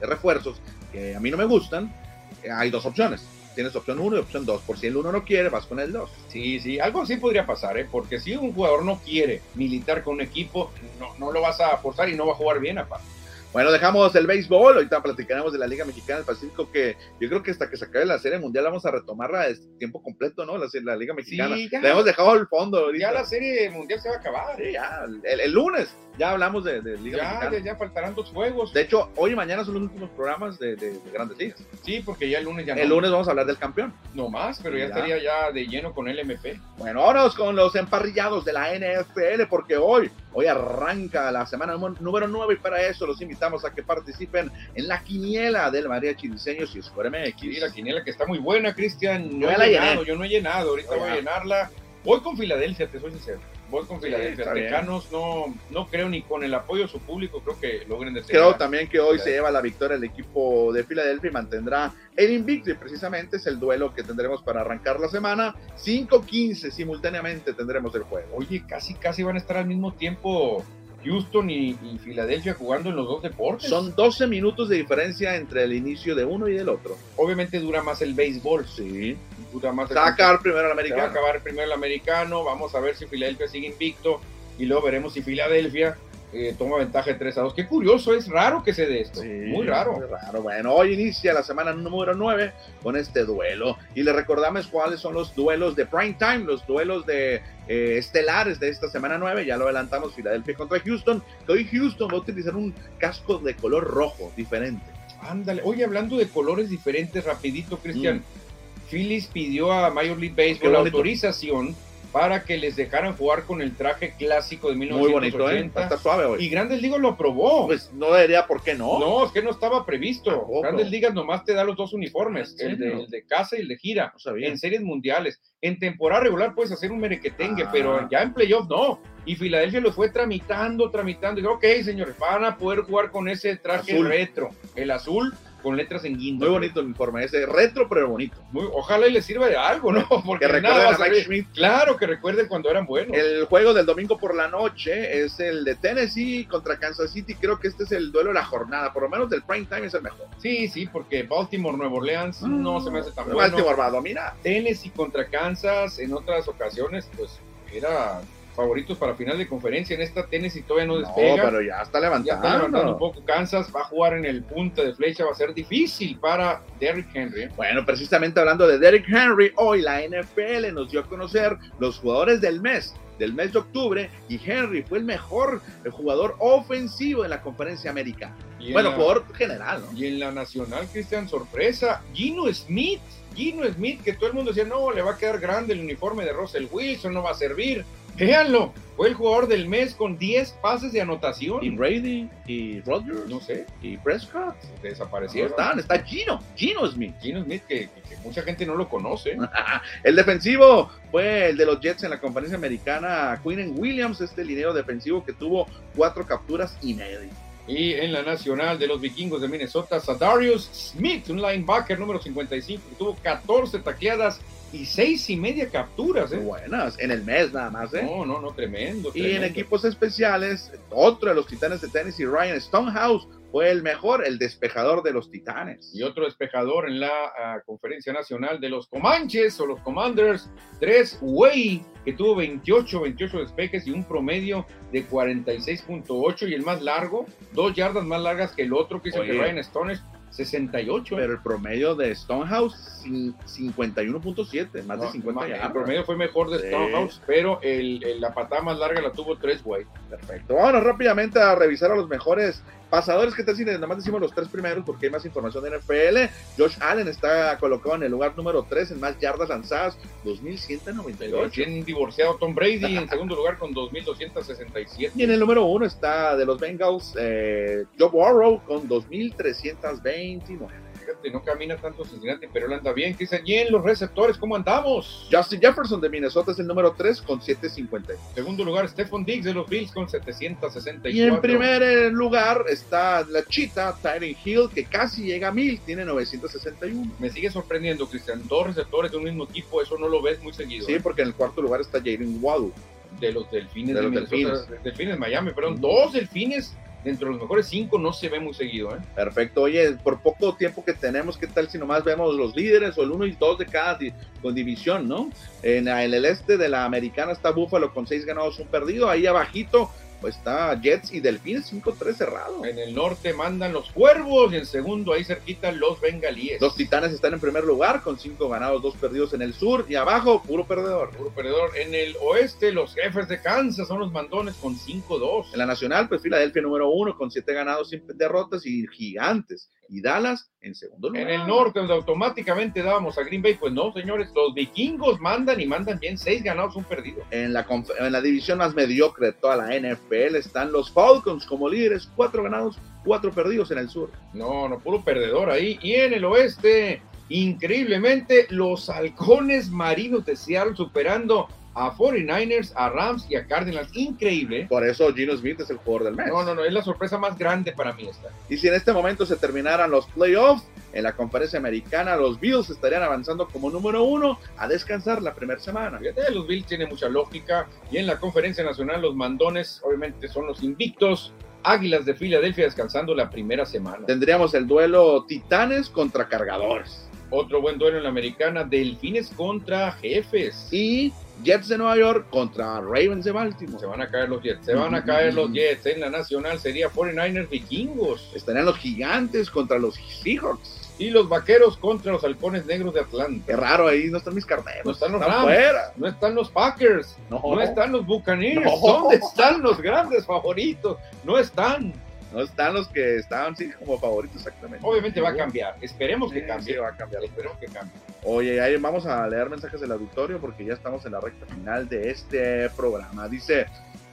[0.01, 1.95] de refuerzos, que a mí no me gustan,
[2.43, 3.25] eh, hay dos opciones.
[3.55, 4.63] Tienes opción 1 y opción 2.
[4.63, 6.11] Por si el uno no quiere, vas con el 2.
[6.29, 7.87] Sí, sí, algo así podría pasar, ¿eh?
[7.91, 11.77] Porque si un jugador no quiere militar con un equipo, no, no lo vas a
[11.79, 13.07] forzar y no va a jugar bien, aparte.
[13.55, 17.41] Bueno, dejamos el béisbol, ahorita platicaremos de la Liga Mexicana del Pacífico, que yo creo
[17.41, 20.59] que hasta que se acabe la Serie Mundial vamos a retomarla de tiempo completo, ¿no?
[20.59, 21.55] La, la Liga Mexicana.
[21.55, 21.81] Sí, ya.
[21.81, 23.07] La hemos dejado al fondo ahorita.
[23.07, 24.57] Ya la Serie Mundial se va a acabar.
[24.57, 27.59] Sí, ya, el, lunes ya hablamos de, Liga ya, Mexicana.
[27.59, 28.75] Ya, ya faltarán dos juegos.
[28.75, 31.65] De hecho, hoy y mañana son los últimos programas de, de, Grandes Ligas.
[31.85, 33.95] Sí, porque ya el lunes ya El lunes vamos a hablar del campeón.
[34.15, 36.61] No más, pero ya, estaría ya de lleno con el MP.
[36.77, 42.29] Bueno, vámonos con los emparrillados de la NFL, porque hoy, hoy arranca la semana número
[42.29, 46.75] 9 y para eso los invitamos a que participen en la quiniela del Mariachi Diseños
[46.77, 47.41] y Square MX.
[47.41, 49.39] Sí, la quiniela que está muy buena, Cristian.
[49.39, 51.71] No he llenado, yo no he llenado, ahorita voy a llenarla.
[52.05, 53.41] Voy con Filadelfia, te soy sincero.
[53.75, 54.53] Voy con Filadelfia.
[54.53, 58.41] Tecanos no, no creo ni con el apoyo de su público, creo que logren detener.
[58.41, 62.31] Creo también que hoy se lleva la victoria el equipo de Filadelfia y mantendrá el
[62.31, 62.71] invicto.
[62.71, 65.57] Y precisamente es el duelo que tendremos para arrancar la semana.
[65.77, 68.29] 5-15 simultáneamente tendremos el juego.
[68.37, 70.65] Oye, casi, casi van a estar al mismo tiempo
[71.05, 73.69] Houston y, Filadelfia jugando en los dos deportes.
[73.69, 76.97] Son 12 minutos de diferencia entre el inicio de uno y del otro.
[77.17, 78.67] Obviamente dura más el béisbol.
[78.67, 79.17] Sí.
[79.53, 81.03] Dura más el va a acabar primero el americano.
[81.03, 82.45] va a acabar primero el americano.
[82.45, 84.21] Vamos a ver si Filadelfia sigue invicto.
[84.59, 85.97] Y luego veremos si Filadelfia
[86.35, 87.55] eh, toma ventaja de 3 a 2.
[87.55, 89.23] Qué curioso, es raro que se dé esto.
[89.23, 89.93] muy raro.
[89.93, 90.43] Muy raro.
[90.43, 93.79] Bueno, hoy inicia la semana número 9 con este duelo.
[93.95, 97.37] Y le recordamos cuáles son los duelos de prime time, los duelos de
[97.69, 99.47] eh, estelares de esta semana 9.
[99.47, 101.23] Ya lo adelantamos, Filadelfia contra Houston.
[101.47, 104.85] Que hoy Houston va a utilizar un casco de color rojo diferente.
[105.23, 105.63] Ándale.
[105.65, 108.19] Oye, hablando de colores diferentes, rapidito, Cristian.
[108.19, 108.91] Mm.
[108.91, 111.75] Phyllis pidió a Major League Baseball la autorización
[112.15, 115.37] para que les dejaran jugar con el traje clásico de 1980.
[115.37, 115.83] Muy bonito, ¿eh?
[115.83, 116.45] Está suave hoy.
[116.45, 117.67] Y Grandes Ligas lo aprobó.
[117.67, 119.01] Pues no debería, ¿por qué no?
[119.01, 120.47] No, es que no estaba previsto.
[120.63, 124.15] Grandes Ligas nomás te da los dos uniformes, el de, casa y el de gira,
[124.37, 125.41] en series mundiales.
[125.61, 127.71] En temporada regular puedes hacer un merequetengue, ah.
[127.73, 129.01] pero ya en playoff no.
[129.27, 131.41] Y Filadelfia lo fue tramitando, tramitando.
[131.41, 135.35] Y digo, ok, señores, van a poder jugar con ese traje retro, el azul
[135.65, 136.45] con letras en guindo.
[136.45, 138.37] Muy bonito el uniforme, ese retro pero bonito.
[138.53, 140.07] Muy, ojalá y les sirva de algo, ¿no?
[140.27, 141.47] Porque que recuerden a Mike Schmidt.
[141.55, 143.17] Claro, que recuerden cuando eran buenos.
[143.17, 147.35] El juego del domingo por la noche es el de Tennessee contra Kansas City.
[147.35, 149.87] Creo que este es el duelo de la jornada, por lo menos del prime time
[149.87, 150.27] es el mejor.
[150.39, 153.39] Sí, sí, porque Baltimore, Nueva Orleans ah, no se me hace tan bueno.
[153.39, 154.35] Baltimore va a dominar.
[154.43, 157.41] Tennessee contra Kansas en otras ocasiones, pues
[157.73, 158.21] era
[158.55, 159.95] favoritos para final de conferencia.
[159.95, 161.37] En esta Tennessee todavía no despega.
[161.37, 162.27] No, pero ya está levantando.
[162.27, 163.25] Ya está levantando un poco.
[163.25, 167.15] Kansas va a jugar en el punto de flecha, va a ser difícil para Derrick
[167.15, 167.49] Henry.
[167.57, 172.41] Bueno, precisamente hablando de Derrick Henry, hoy la NFL nos dio a conocer los jugadores
[172.41, 177.31] del mes del mes de octubre y Henry fue el mejor el jugador ofensivo en
[177.31, 178.37] la conferencia americana.
[178.73, 179.99] Bueno, por general, ¿no?
[179.99, 183.01] Y en la nacional, Cristian, sorpresa, Gino Smith.
[183.35, 186.25] Gino Smith, que todo el mundo decía, no, le va a quedar grande el uniforme
[186.25, 187.85] de Russell Wilson, no va a servir.
[188.17, 191.65] Véanlo, fue el jugador del mes con 10 pases de anotación.
[191.65, 194.55] Y Brady, y Rodgers, no sé, y Prescott.
[194.83, 195.51] Desaparecieron.
[195.51, 197.15] están, está Gino, Gino Smith.
[197.21, 197.89] Gino Smith, que,
[198.25, 199.37] mucha gente no lo conoce.
[200.05, 204.73] el defensivo fue el de los Jets en la conferencia americana, Quinn Williams, este linero
[204.73, 207.29] defensivo que tuvo cuatro capturas y media.
[207.67, 212.83] Y en la nacional de los vikingos de Minnesota, Sadarius Smith, un linebacker número 55,
[212.91, 214.41] que tuvo 14 tacleadas
[214.75, 216.39] y seis y media capturas, ¿eh?
[216.39, 218.03] Buenas, en el mes nada más, ¿eh?
[218.03, 219.13] No, no, no, tremendo.
[219.15, 224.27] Y en equipos especiales, otro de los titanes de Tennessee, Ryan Stonehouse, fue el mejor,
[224.27, 225.95] el despejador de los titanes.
[225.95, 230.51] Y otro despejador en la ah, conferencia nacional de los Comanches o los Commanders,
[230.81, 236.83] tres Way, que tuvo 28, 28 despejes y un promedio de 46.8 y el más
[236.83, 240.03] largo, dos yardas más largas que el otro que hizo que Ryan Stonehouse
[240.35, 241.17] 68.
[241.17, 247.21] Pero el promedio de Stonehouse, 51.7, más de 50 El promedio fue mejor de Stonehouse,
[247.27, 249.87] pero el, la patada más larga la tuvo tres güey.
[250.11, 250.55] Perfecto.
[250.55, 252.63] Vámonos rápidamente a revisar a los mejores
[252.95, 255.79] pasadores que te nada Nada más decimos los tres primeros porque hay más información de
[255.79, 256.33] NFL.
[256.57, 261.51] Josh Allen está colocado en el lugar número 3 en más yardas lanzadas, 2.198.
[261.51, 265.11] Tiene divorciado Tom Brady en segundo lugar con 2.267.
[265.17, 270.84] Y en el número 1 está de los Bengals, eh, Joe Burrow con 2.329
[271.31, 273.17] no camina tanto Cincinnati, pero él anda bien.
[273.17, 275.29] Que y en los receptores, ¿cómo andamos?
[275.31, 278.15] Justin Jefferson de Minnesota es el número 3 con 750.
[278.35, 281.11] Segundo lugar, Stephon Diggs de los Bills con 764.
[281.11, 286.05] Y en primer lugar está la chita, Tyron Hill, que casi llega a 1000, tiene
[286.05, 287.13] 961.
[287.19, 288.47] Me sigue sorprendiendo, Cristian.
[288.47, 290.87] Dos receptores de un mismo equipo, eso no lo ves muy seguido.
[290.87, 291.01] Sí, ¿eh?
[291.01, 292.73] porque en el cuarto lugar está Jaden Waddle.
[293.21, 294.67] De los delfines de, los delfines.
[294.83, 295.81] delfines Miami, perdón.
[295.81, 298.95] Dos delfines dentro de los mejores cinco no se ve muy seguido.
[298.97, 299.01] ¿eh?
[299.15, 299.63] Perfecto.
[299.63, 303.11] Oye, por poco tiempo que tenemos, ¿qué tal si nomás vemos los líderes o el
[303.11, 303.99] uno y dos de cada
[304.43, 305.31] con división, ¿no?
[305.63, 309.09] En el este de la americana está Búfalo con seis ganados, un perdido.
[309.09, 309.91] Ahí abajito
[310.29, 312.65] está Jets y Delfines 5-3 cerrado.
[312.65, 316.61] En el norte mandan los cuervos y en segundo ahí cerquita los bengalíes.
[316.61, 319.95] Los titanes están en primer lugar con 5 ganados, 2 perdidos en el sur y
[319.95, 321.11] abajo, puro perdedor.
[321.17, 321.77] Puro perdedor.
[321.77, 325.53] En el oeste, los jefes de Kansas son los mandones con 5-2.
[325.53, 329.71] En la nacional, pues Filadelfia número 1 con 7 ganados, sin derrotas y gigantes.
[329.89, 331.23] Y Dallas en segundo lugar.
[331.23, 335.61] En el norte, donde automáticamente dábamos a Green Bay, pues no, señores, los vikingos mandan
[335.61, 337.23] y mandan bien 6 ganados, un perdido.
[337.31, 337.67] En la,
[337.99, 342.43] en la división más mediocre de toda la NFL están los Falcons como líderes, 4
[342.43, 344.11] ganados, 4 perdidos en el sur.
[344.33, 345.79] No, no, puro perdedor ahí.
[345.83, 353.27] Y en el oeste, increíblemente, los halcones marinos de Seattle superando a 49ers, a Rams
[353.29, 353.91] y a Cardinals.
[353.95, 354.67] Increíble.
[354.69, 356.29] Por eso Gino Smith es el jugador del mes.
[356.29, 358.29] No, no, no, es la sorpresa más grande para mí esta.
[358.49, 362.71] Y si en este momento se terminaran los playoffs, en la conferencia americana los Bills
[362.71, 365.99] estarían avanzando como número uno a descansar la primera semana.
[365.99, 367.67] Fíjate, los Bills tiene mucha lógica.
[367.91, 371.33] Y en la conferencia nacional los mandones obviamente son los invictos.
[371.67, 374.05] Águilas de Filadelfia descansando la primera semana.
[374.07, 377.09] Tendríamos el duelo Titanes contra Cargadores.
[377.31, 380.69] Otro buen duelo en la americana, Delfines contra Jefes.
[380.71, 381.13] Y
[381.43, 383.81] Jets de Nueva York contra Ravens de Baltimore.
[383.81, 385.87] Se van a caer los Jets, se van a caer los Jets.
[385.87, 388.31] En la nacional sería 49ers vikingos.
[388.35, 390.81] Estarían los gigantes contra los Seahawks.
[390.97, 393.45] Y los vaqueros contra los halcones negros de Atlanta.
[393.47, 394.85] Qué raro, ahí no están mis carneros.
[394.85, 395.93] No están los Rams, fuera.
[395.97, 398.81] no están los Packers, no, no están los Buccaneers.
[398.81, 400.99] ¿Dónde están los grandes favoritos?
[401.25, 401.93] No están.
[402.35, 404.85] No están los que estaban sí como favoritos exactamente.
[404.85, 405.77] Obviamente va a cambiar.
[405.81, 406.75] Esperemos que cambie.
[406.75, 407.23] sí, va a cambiar.
[407.23, 407.95] Esperemos que cambie.
[408.25, 411.89] Oye, ahí vamos a leer mensajes del auditorio porque ya estamos en la recta final
[411.89, 413.29] de este programa.
[413.29, 413.67] Dice,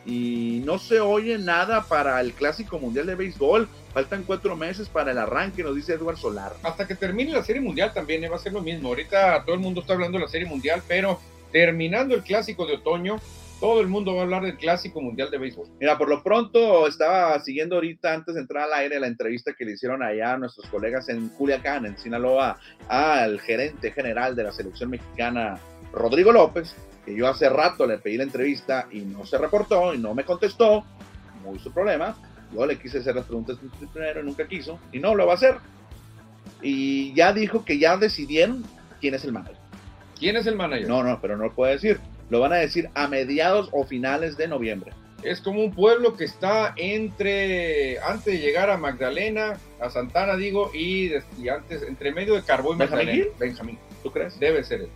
[0.06, 3.68] y no se oye nada para el Clásico Mundial de Béisbol.
[3.94, 6.54] Faltan cuatro meses para el arranque, nos dice Edward Solar.
[6.64, 8.90] Hasta que termine la Serie Mundial también eh, va a ser lo mismo.
[8.90, 11.20] Ahorita todo el mundo está hablando de la Serie Mundial, pero
[11.52, 13.20] terminando el Clásico de Otoño,
[13.62, 15.68] todo el mundo va a hablar del Clásico Mundial de Béisbol.
[15.80, 19.64] Mira, por lo pronto estaba siguiendo ahorita antes de entrar al aire la entrevista que
[19.66, 22.58] le hicieron allá a nuestros colegas en Culiacán, en Sinaloa,
[22.88, 25.60] al gerente general de la selección mexicana,
[25.94, 30.00] Rodrigo López, que yo hace rato le pedí la entrevista y no se reportó y
[30.00, 30.84] no me contestó,
[31.46, 32.16] muy su problema.
[32.52, 33.58] Yo le quise hacer las preguntas
[33.94, 35.58] primero y nunca quiso y no lo va a hacer.
[36.64, 38.64] Y ya dijo que ya decidieron
[39.00, 39.58] quién es el manager.
[40.18, 40.88] ¿Quién es el manager?
[40.88, 42.00] No, no, pero no lo puede decir.
[42.32, 44.94] Lo van a decir a mediados o finales de noviembre.
[45.22, 50.72] Es como un pueblo que está entre, antes de llegar a Magdalena, a Santana, digo,
[50.74, 53.26] y, y antes, entre medio de Carbó y ¿Benjamín Magdalena.
[53.28, 53.34] Hill?
[53.38, 53.80] Benjamín.
[54.02, 54.40] ¿Tú crees?
[54.40, 54.90] Debe ser él.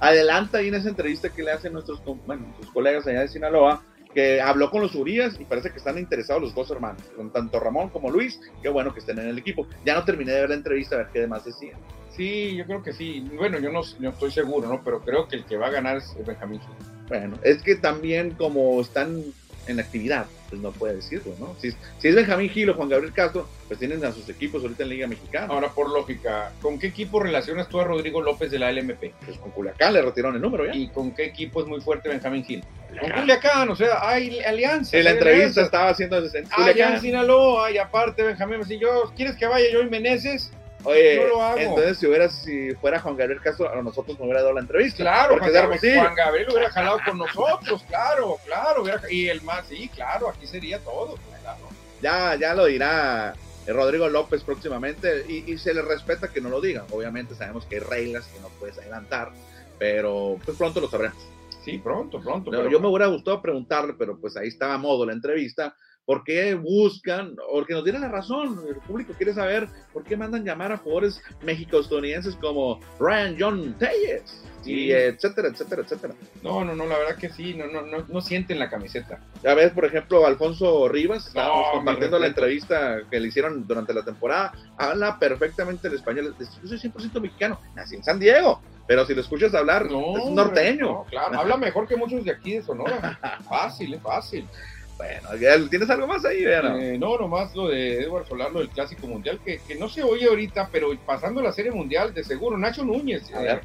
[0.00, 3.82] adelanta ahí en esa entrevista que le hacen nuestros, bueno, sus colegas allá de Sinaloa,
[4.16, 7.60] que habló con los Urias y parece que están interesados los dos hermanos, con tanto
[7.60, 9.66] Ramón como Luis, qué bueno que estén en el equipo.
[9.84, 11.76] Ya no terminé de ver la entrevista, a ver qué demás decían.
[12.16, 13.28] Sí, yo creo que sí.
[13.36, 14.80] Bueno, yo no, no estoy seguro, ¿no?
[14.82, 16.62] Pero creo que el que va a ganar es Benjamín.
[17.08, 19.22] Bueno, es que también como están
[19.66, 21.54] en actividad, pues no puede decirlo, ¿no?
[21.60, 24.84] Si, si es Benjamín Gil o Juan Gabriel Castro, pues tienen a sus equipos ahorita
[24.84, 25.46] en Liga Mexicana.
[25.52, 29.12] Ahora, por lógica, ¿con qué equipo relacionas tú a Rodrigo López de la LMP?
[29.24, 30.74] Pues con Culiacán le retiraron el número ya.
[30.74, 32.64] ¿Y con qué equipo es muy fuerte Benjamín Gil?
[33.00, 34.96] Con Culiacán, o sea, hay alianza.
[34.96, 35.64] En la entrevista alianzas.
[35.64, 37.00] estaba haciendo en ya en Culiacán.
[37.00, 40.52] Sinaloa, y aparte Benjamín, si yo, ¿quieres que vaya yo y Meneses?
[40.86, 41.58] Oye, Yo lo hago.
[41.58, 44.98] entonces si hubiera, si fuera Juan Gabriel Castro, a nosotros nos hubiera dado la entrevista.
[45.02, 45.98] Claro, Juan Gabriel.
[46.00, 48.82] Juan Gabriel hubiera jalado con nosotros, claro, claro.
[48.82, 51.16] hubiera- y el más, sí, claro, aquí sería todo.
[51.42, 51.58] claro.
[52.02, 53.34] ya, ya lo dirá
[53.66, 56.84] eh, Rodrigo López próximamente y, y se le respeta que no lo digan.
[56.90, 59.32] Obviamente sabemos que hay reglas que no puedes adelantar,
[59.78, 61.18] pero pues pronto lo sabremos.
[61.64, 62.50] Sí, pronto, pronto.
[62.52, 65.74] No, pero- yo me hubiera gustado preguntarle, pero pues ahí estaba a modo la entrevista.
[66.06, 68.60] ¿Por qué buscan, o que nos dieran la razón?
[68.68, 74.42] El público quiere saber por qué mandan llamar a jugadores mexico-estadounidenses como Ryan John Telles,
[74.64, 76.14] y etcétera, etcétera, etcétera.
[76.42, 79.20] No, no, no, la verdad que sí, no, no, no, no sienten la camiseta.
[79.42, 83.94] Ya ves, por ejemplo, Alfonso Rivas, estábamos No, compartiendo la entrevista que le hicieron durante
[83.94, 89.04] la temporada, habla perfectamente el español, yo soy 100% mexicano, nací en San Diego, pero
[89.06, 90.86] si lo escuchas hablar, No, es norteño.
[90.86, 93.18] no, claro, habla mejor que muchos de aquí de Sonora.
[93.48, 94.48] fácil, es fácil.
[94.96, 96.42] Bueno, ¿tienes algo más ahí?
[96.42, 96.80] Vean?
[96.80, 100.02] Eh, no, nomás lo de Edward Solar, lo del Clásico Mundial, que, que no se
[100.02, 103.30] oye ahorita, pero pasando la Serie Mundial, de seguro, Nacho Núñez.
[103.34, 103.60] A eh, ver.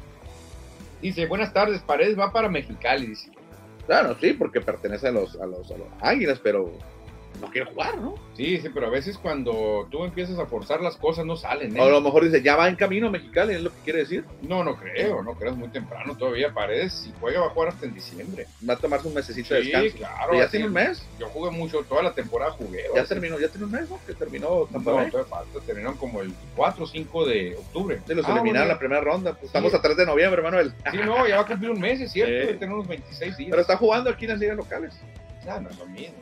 [1.00, 3.30] dice, buenas tardes, Paredes va para Mexicali, dice.
[3.86, 6.72] Claro, sí, porque pertenece a los, a los, a los águilas, pero
[7.40, 8.14] no quiere jugar, ¿no?
[8.36, 11.80] Sí, sí, pero a veces cuando tú empiezas a forzar las cosas no salen, ¿eh?
[11.80, 13.98] O a lo mejor dice, ya va en camino a Mexicali, es lo que quiere
[14.00, 14.24] decir.
[14.42, 16.52] No, no creo, no creo, es muy temprano todavía.
[16.54, 18.46] Paredes, si juega, va a jugar hasta en diciembre.
[18.68, 19.96] Va a tomarse un mesecito de Sí, descanso.
[19.98, 20.14] claro.
[20.30, 22.84] Pero ya tiene un mes, Yo jugué mucho, toda la temporada jugué.
[22.94, 23.08] ya así.
[23.08, 23.98] terminó, ya tiene un mes, ¿no?
[24.06, 25.10] Que terminó Tampa Bay.
[25.10, 28.00] todavía falta, terminaron como el 4 o 5 de octubre.
[28.06, 28.74] Sí, los Ah, eliminaron bueno.
[28.74, 29.32] la primera ronda.
[29.32, 29.76] Pues estamos Sí.
[29.76, 30.72] a 3 de noviembre, Manuel.
[30.90, 32.64] Sí, no, ya va a cumplir un mes, es cierto, Sí.
[32.64, 33.50] unos 26 días.
[33.50, 34.94] Pero está jugando aquí en las ligas locales.
[35.44, 36.14] Ya, no es lo mismo,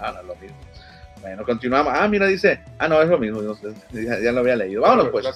[0.00, 0.12] mismo.
[0.12, 0.56] No, es lo mismo.
[1.20, 1.92] Bueno, continuamos.
[1.94, 2.60] Ah, mira, dice.
[2.78, 3.40] Ah, no, es lo mismo.
[3.92, 4.82] ya, lo había leído.
[4.82, 5.26] Vámonos, pues.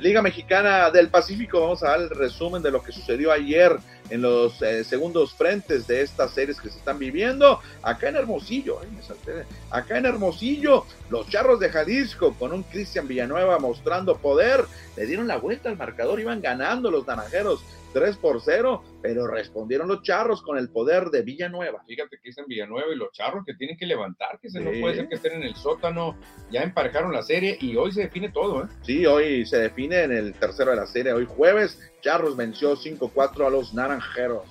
[0.00, 1.60] Liga Mexicana del Pacífico.
[1.60, 3.76] Vamos a dar el resumen de lo que sucedió ayer
[4.08, 7.60] en los eh, segundos frentes de estas series que se están viviendo.
[7.82, 9.44] Acá en Hermosillo, ay, me salté.
[9.70, 14.64] Acá en Hermosillo, los charros de Jalisco con un Cristian Villanueva mostrando poder.
[14.96, 16.18] Le dieron la vuelta al marcador.
[16.18, 17.62] Iban ganando los naranjeros
[17.96, 21.82] 3 por 0, pero respondieron los charros con el poder de Villanueva.
[21.86, 24.70] Fíjate que es en Villanueva y los charros que tienen que levantar, que se no
[24.78, 26.14] puede ser que estén en el sótano,
[26.50, 28.68] ya emparejaron la serie y hoy se define todo, ¿eh?
[28.82, 33.46] Sí, hoy se define en el tercero de la serie, hoy jueves, Charros venció 5-4
[33.46, 34.44] a los naranjeros.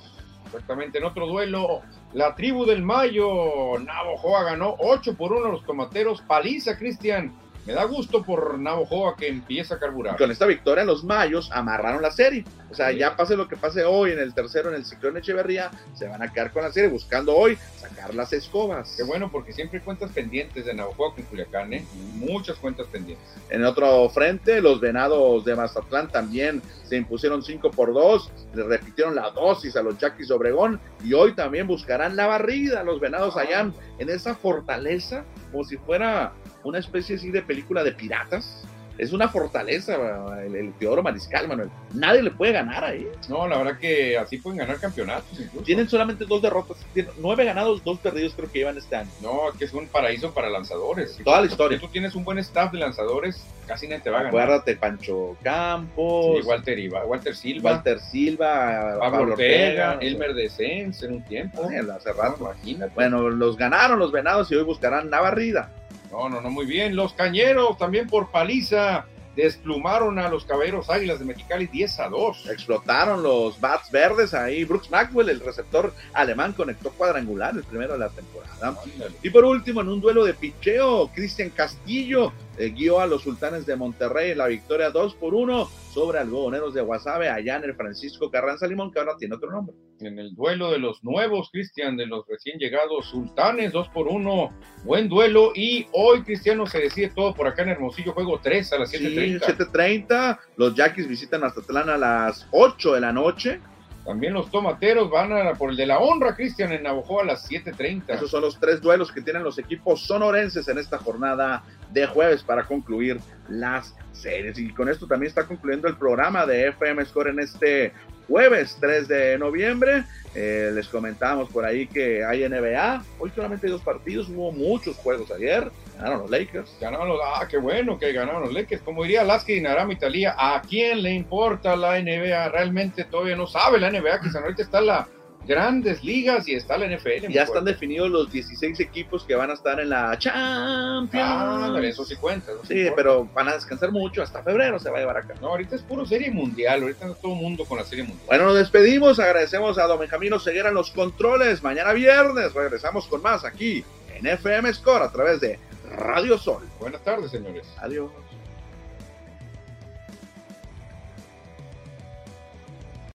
[0.47, 1.81] Exactamente, en otro duelo,
[2.13, 7.31] la tribu del Mayo, Navojoa ganó 8 por 1 a los tomateros, paliza Cristian
[7.66, 10.18] me da gusto por Navojoa que empieza a carburar.
[10.18, 12.45] Con esta victoria los mayos amarraron la serie.
[12.70, 15.72] O sea, ya pase lo que pase hoy en el tercero, en el ciclón Echeverría,
[15.93, 18.93] se van a quedar con la serie buscando hoy sacar las escobas.
[18.97, 21.86] Qué bueno, porque siempre hay cuentas pendientes de Navojoa con Culiacán, ¿eh?
[22.16, 23.26] Muchas cuentas pendientes.
[23.49, 29.16] En otro frente, los venados de Mazatlán también se impusieron 5 por 2, le repitieron
[29.16, 33.72] la dosis a los Yaquis Obregón y hoy también buscarán la barrida los venados allá
[33.97, 36.34] en esa fortaleza, como si fuera
[36.66, 38.63] una especie así de película de piratas.
[38.97, 39.97] Es una fortaleza
[40.41, 41.70] el, Teodoro Mariscal, Manuel.
[41.93, 43.05] Nadie le puede ganar ahí.
[43.28, 45.38] No, la verdad que así pueden ganar campeonatos.
[45.66, 46.78] Tienen solamente dos derrotas.
[46.93, 49.09] Tienen nueve ganados, dos perdidos creo que llevan este año.
[49.22, 51.20] No, que es un paraíso para lanzadores.
[51.26, 51.78] Toda la historia.
[51.78, 54.41] Si tú tienes un buen staff de lanzadores, casi nadie te va a ganar.
[54.41, 56.45] Acuérdate, Pancho Campos.
[56.45, 57.70] Walter, Walter Silva.
[57.70, 58.97] Walter Silva.
[58.97, 61.63] Pablo, Ortega, Elmer de Sens en un tiempo.
[61.93, 62.38] hace rato.
[62.39, 62.93] imagínate.
[62.95, 65.70] Bueno, los ganaron los venados y hoy buscarán la barrida.
[66.11, 66.95] No, no, no, muy bien.
[66.95, 72.49] Los cañeros también por paliza desplumaron a los caballeros águilas de Mexicali 10 a 2.
[72.49, 74.63] Explotaron los bats verdes ahí.
[74.63, 78.77] Brooks Maxwell, el receptor alemán, conectó cuadrangular el primero de la temporada.
[79.21, 83.75] Y por último, en un duelo de picheo, Cristian Castillo guió a los sultanes de
[83.75, 88.29] Monterrey en la victoria 2 por 1 sobre algodoneros de Guasave allá en el Francisco
[88.29, 89.75] Carranza Limón, que ahora tiene otro nombre.
[89.99, 94.51] En el duelo de los nuevos, Cristian, de los recién llegados sultanes, 2 por 1,
[94.83, 95.53] buen duelo.
[95.55, 99.45] Y hoy, Cristiano, se decide todo por acá en Hermosillo, juego 3 a las 7.30.
[99.45, 103.61] Sí, 7.30, los Yaquis visitan Mazatlán a las 8 de la noche.
[104.05, 107.49] También los tomateros van a por el de la honra, Cristian, en Navojoa a las
[107.49, 108.13] 7:30.
[108.13, 112.43] Esos son los tres duelos que tienen los equipos sonorenses en esta jornada de jueves
[112.43, 114.59] para concluir las series.
[114.59, 117.93] Y con esto también está concluyendo el programa de FM Score en este
[118.27, 120.03] jueves 3 de noviembre.
[120.35, 123.03] Eh, les comentamos por ahí que hay NBA.
[123.17, 125.71] Hoy solamente hay dos partidos, hubo muchos juegos ayer.
[125.97, 126.77] Ganaron los Lakers.
[126.79, 128.81] Ganaron los, ah, qué bueno que ganaron los Lakers.
[128.81, 132.49] Como diría Lasky y Naram Italia, ¿a quién le importa la NBA?
[132.49, 135.07] Realmente todavía no sabe la NBA, que ahorita está la
[135.47, 137.27] grandes ligas y está la NFL.
[137.29, 141.13] Ya están definidos los 16 equipos que van a estar en la Champions.
[141.13, 142.51] Ah, eso sí cuenta.
[142.67, 145.35] sí, pero van a descansar mucho, hasta febrero se va a llevar acá.
[145.41, 148.25] No, ahorita es puro serie mundial, ahorita está todo el mundo con la serie mundial.
[148.27, 151.63] Bueno, nos despedimos, agradecemos a Don Benjamino Ceguera en los controles.
[151.63, 153.83] Mañana viernes regresamos con más aquí
[154.15, 155.59] en FM Score a través de
[155.95, 156.63] Radio Sol.
[156.79, 157.65] Buenas tardes, señores.
[157.77, 158.11] Adiós.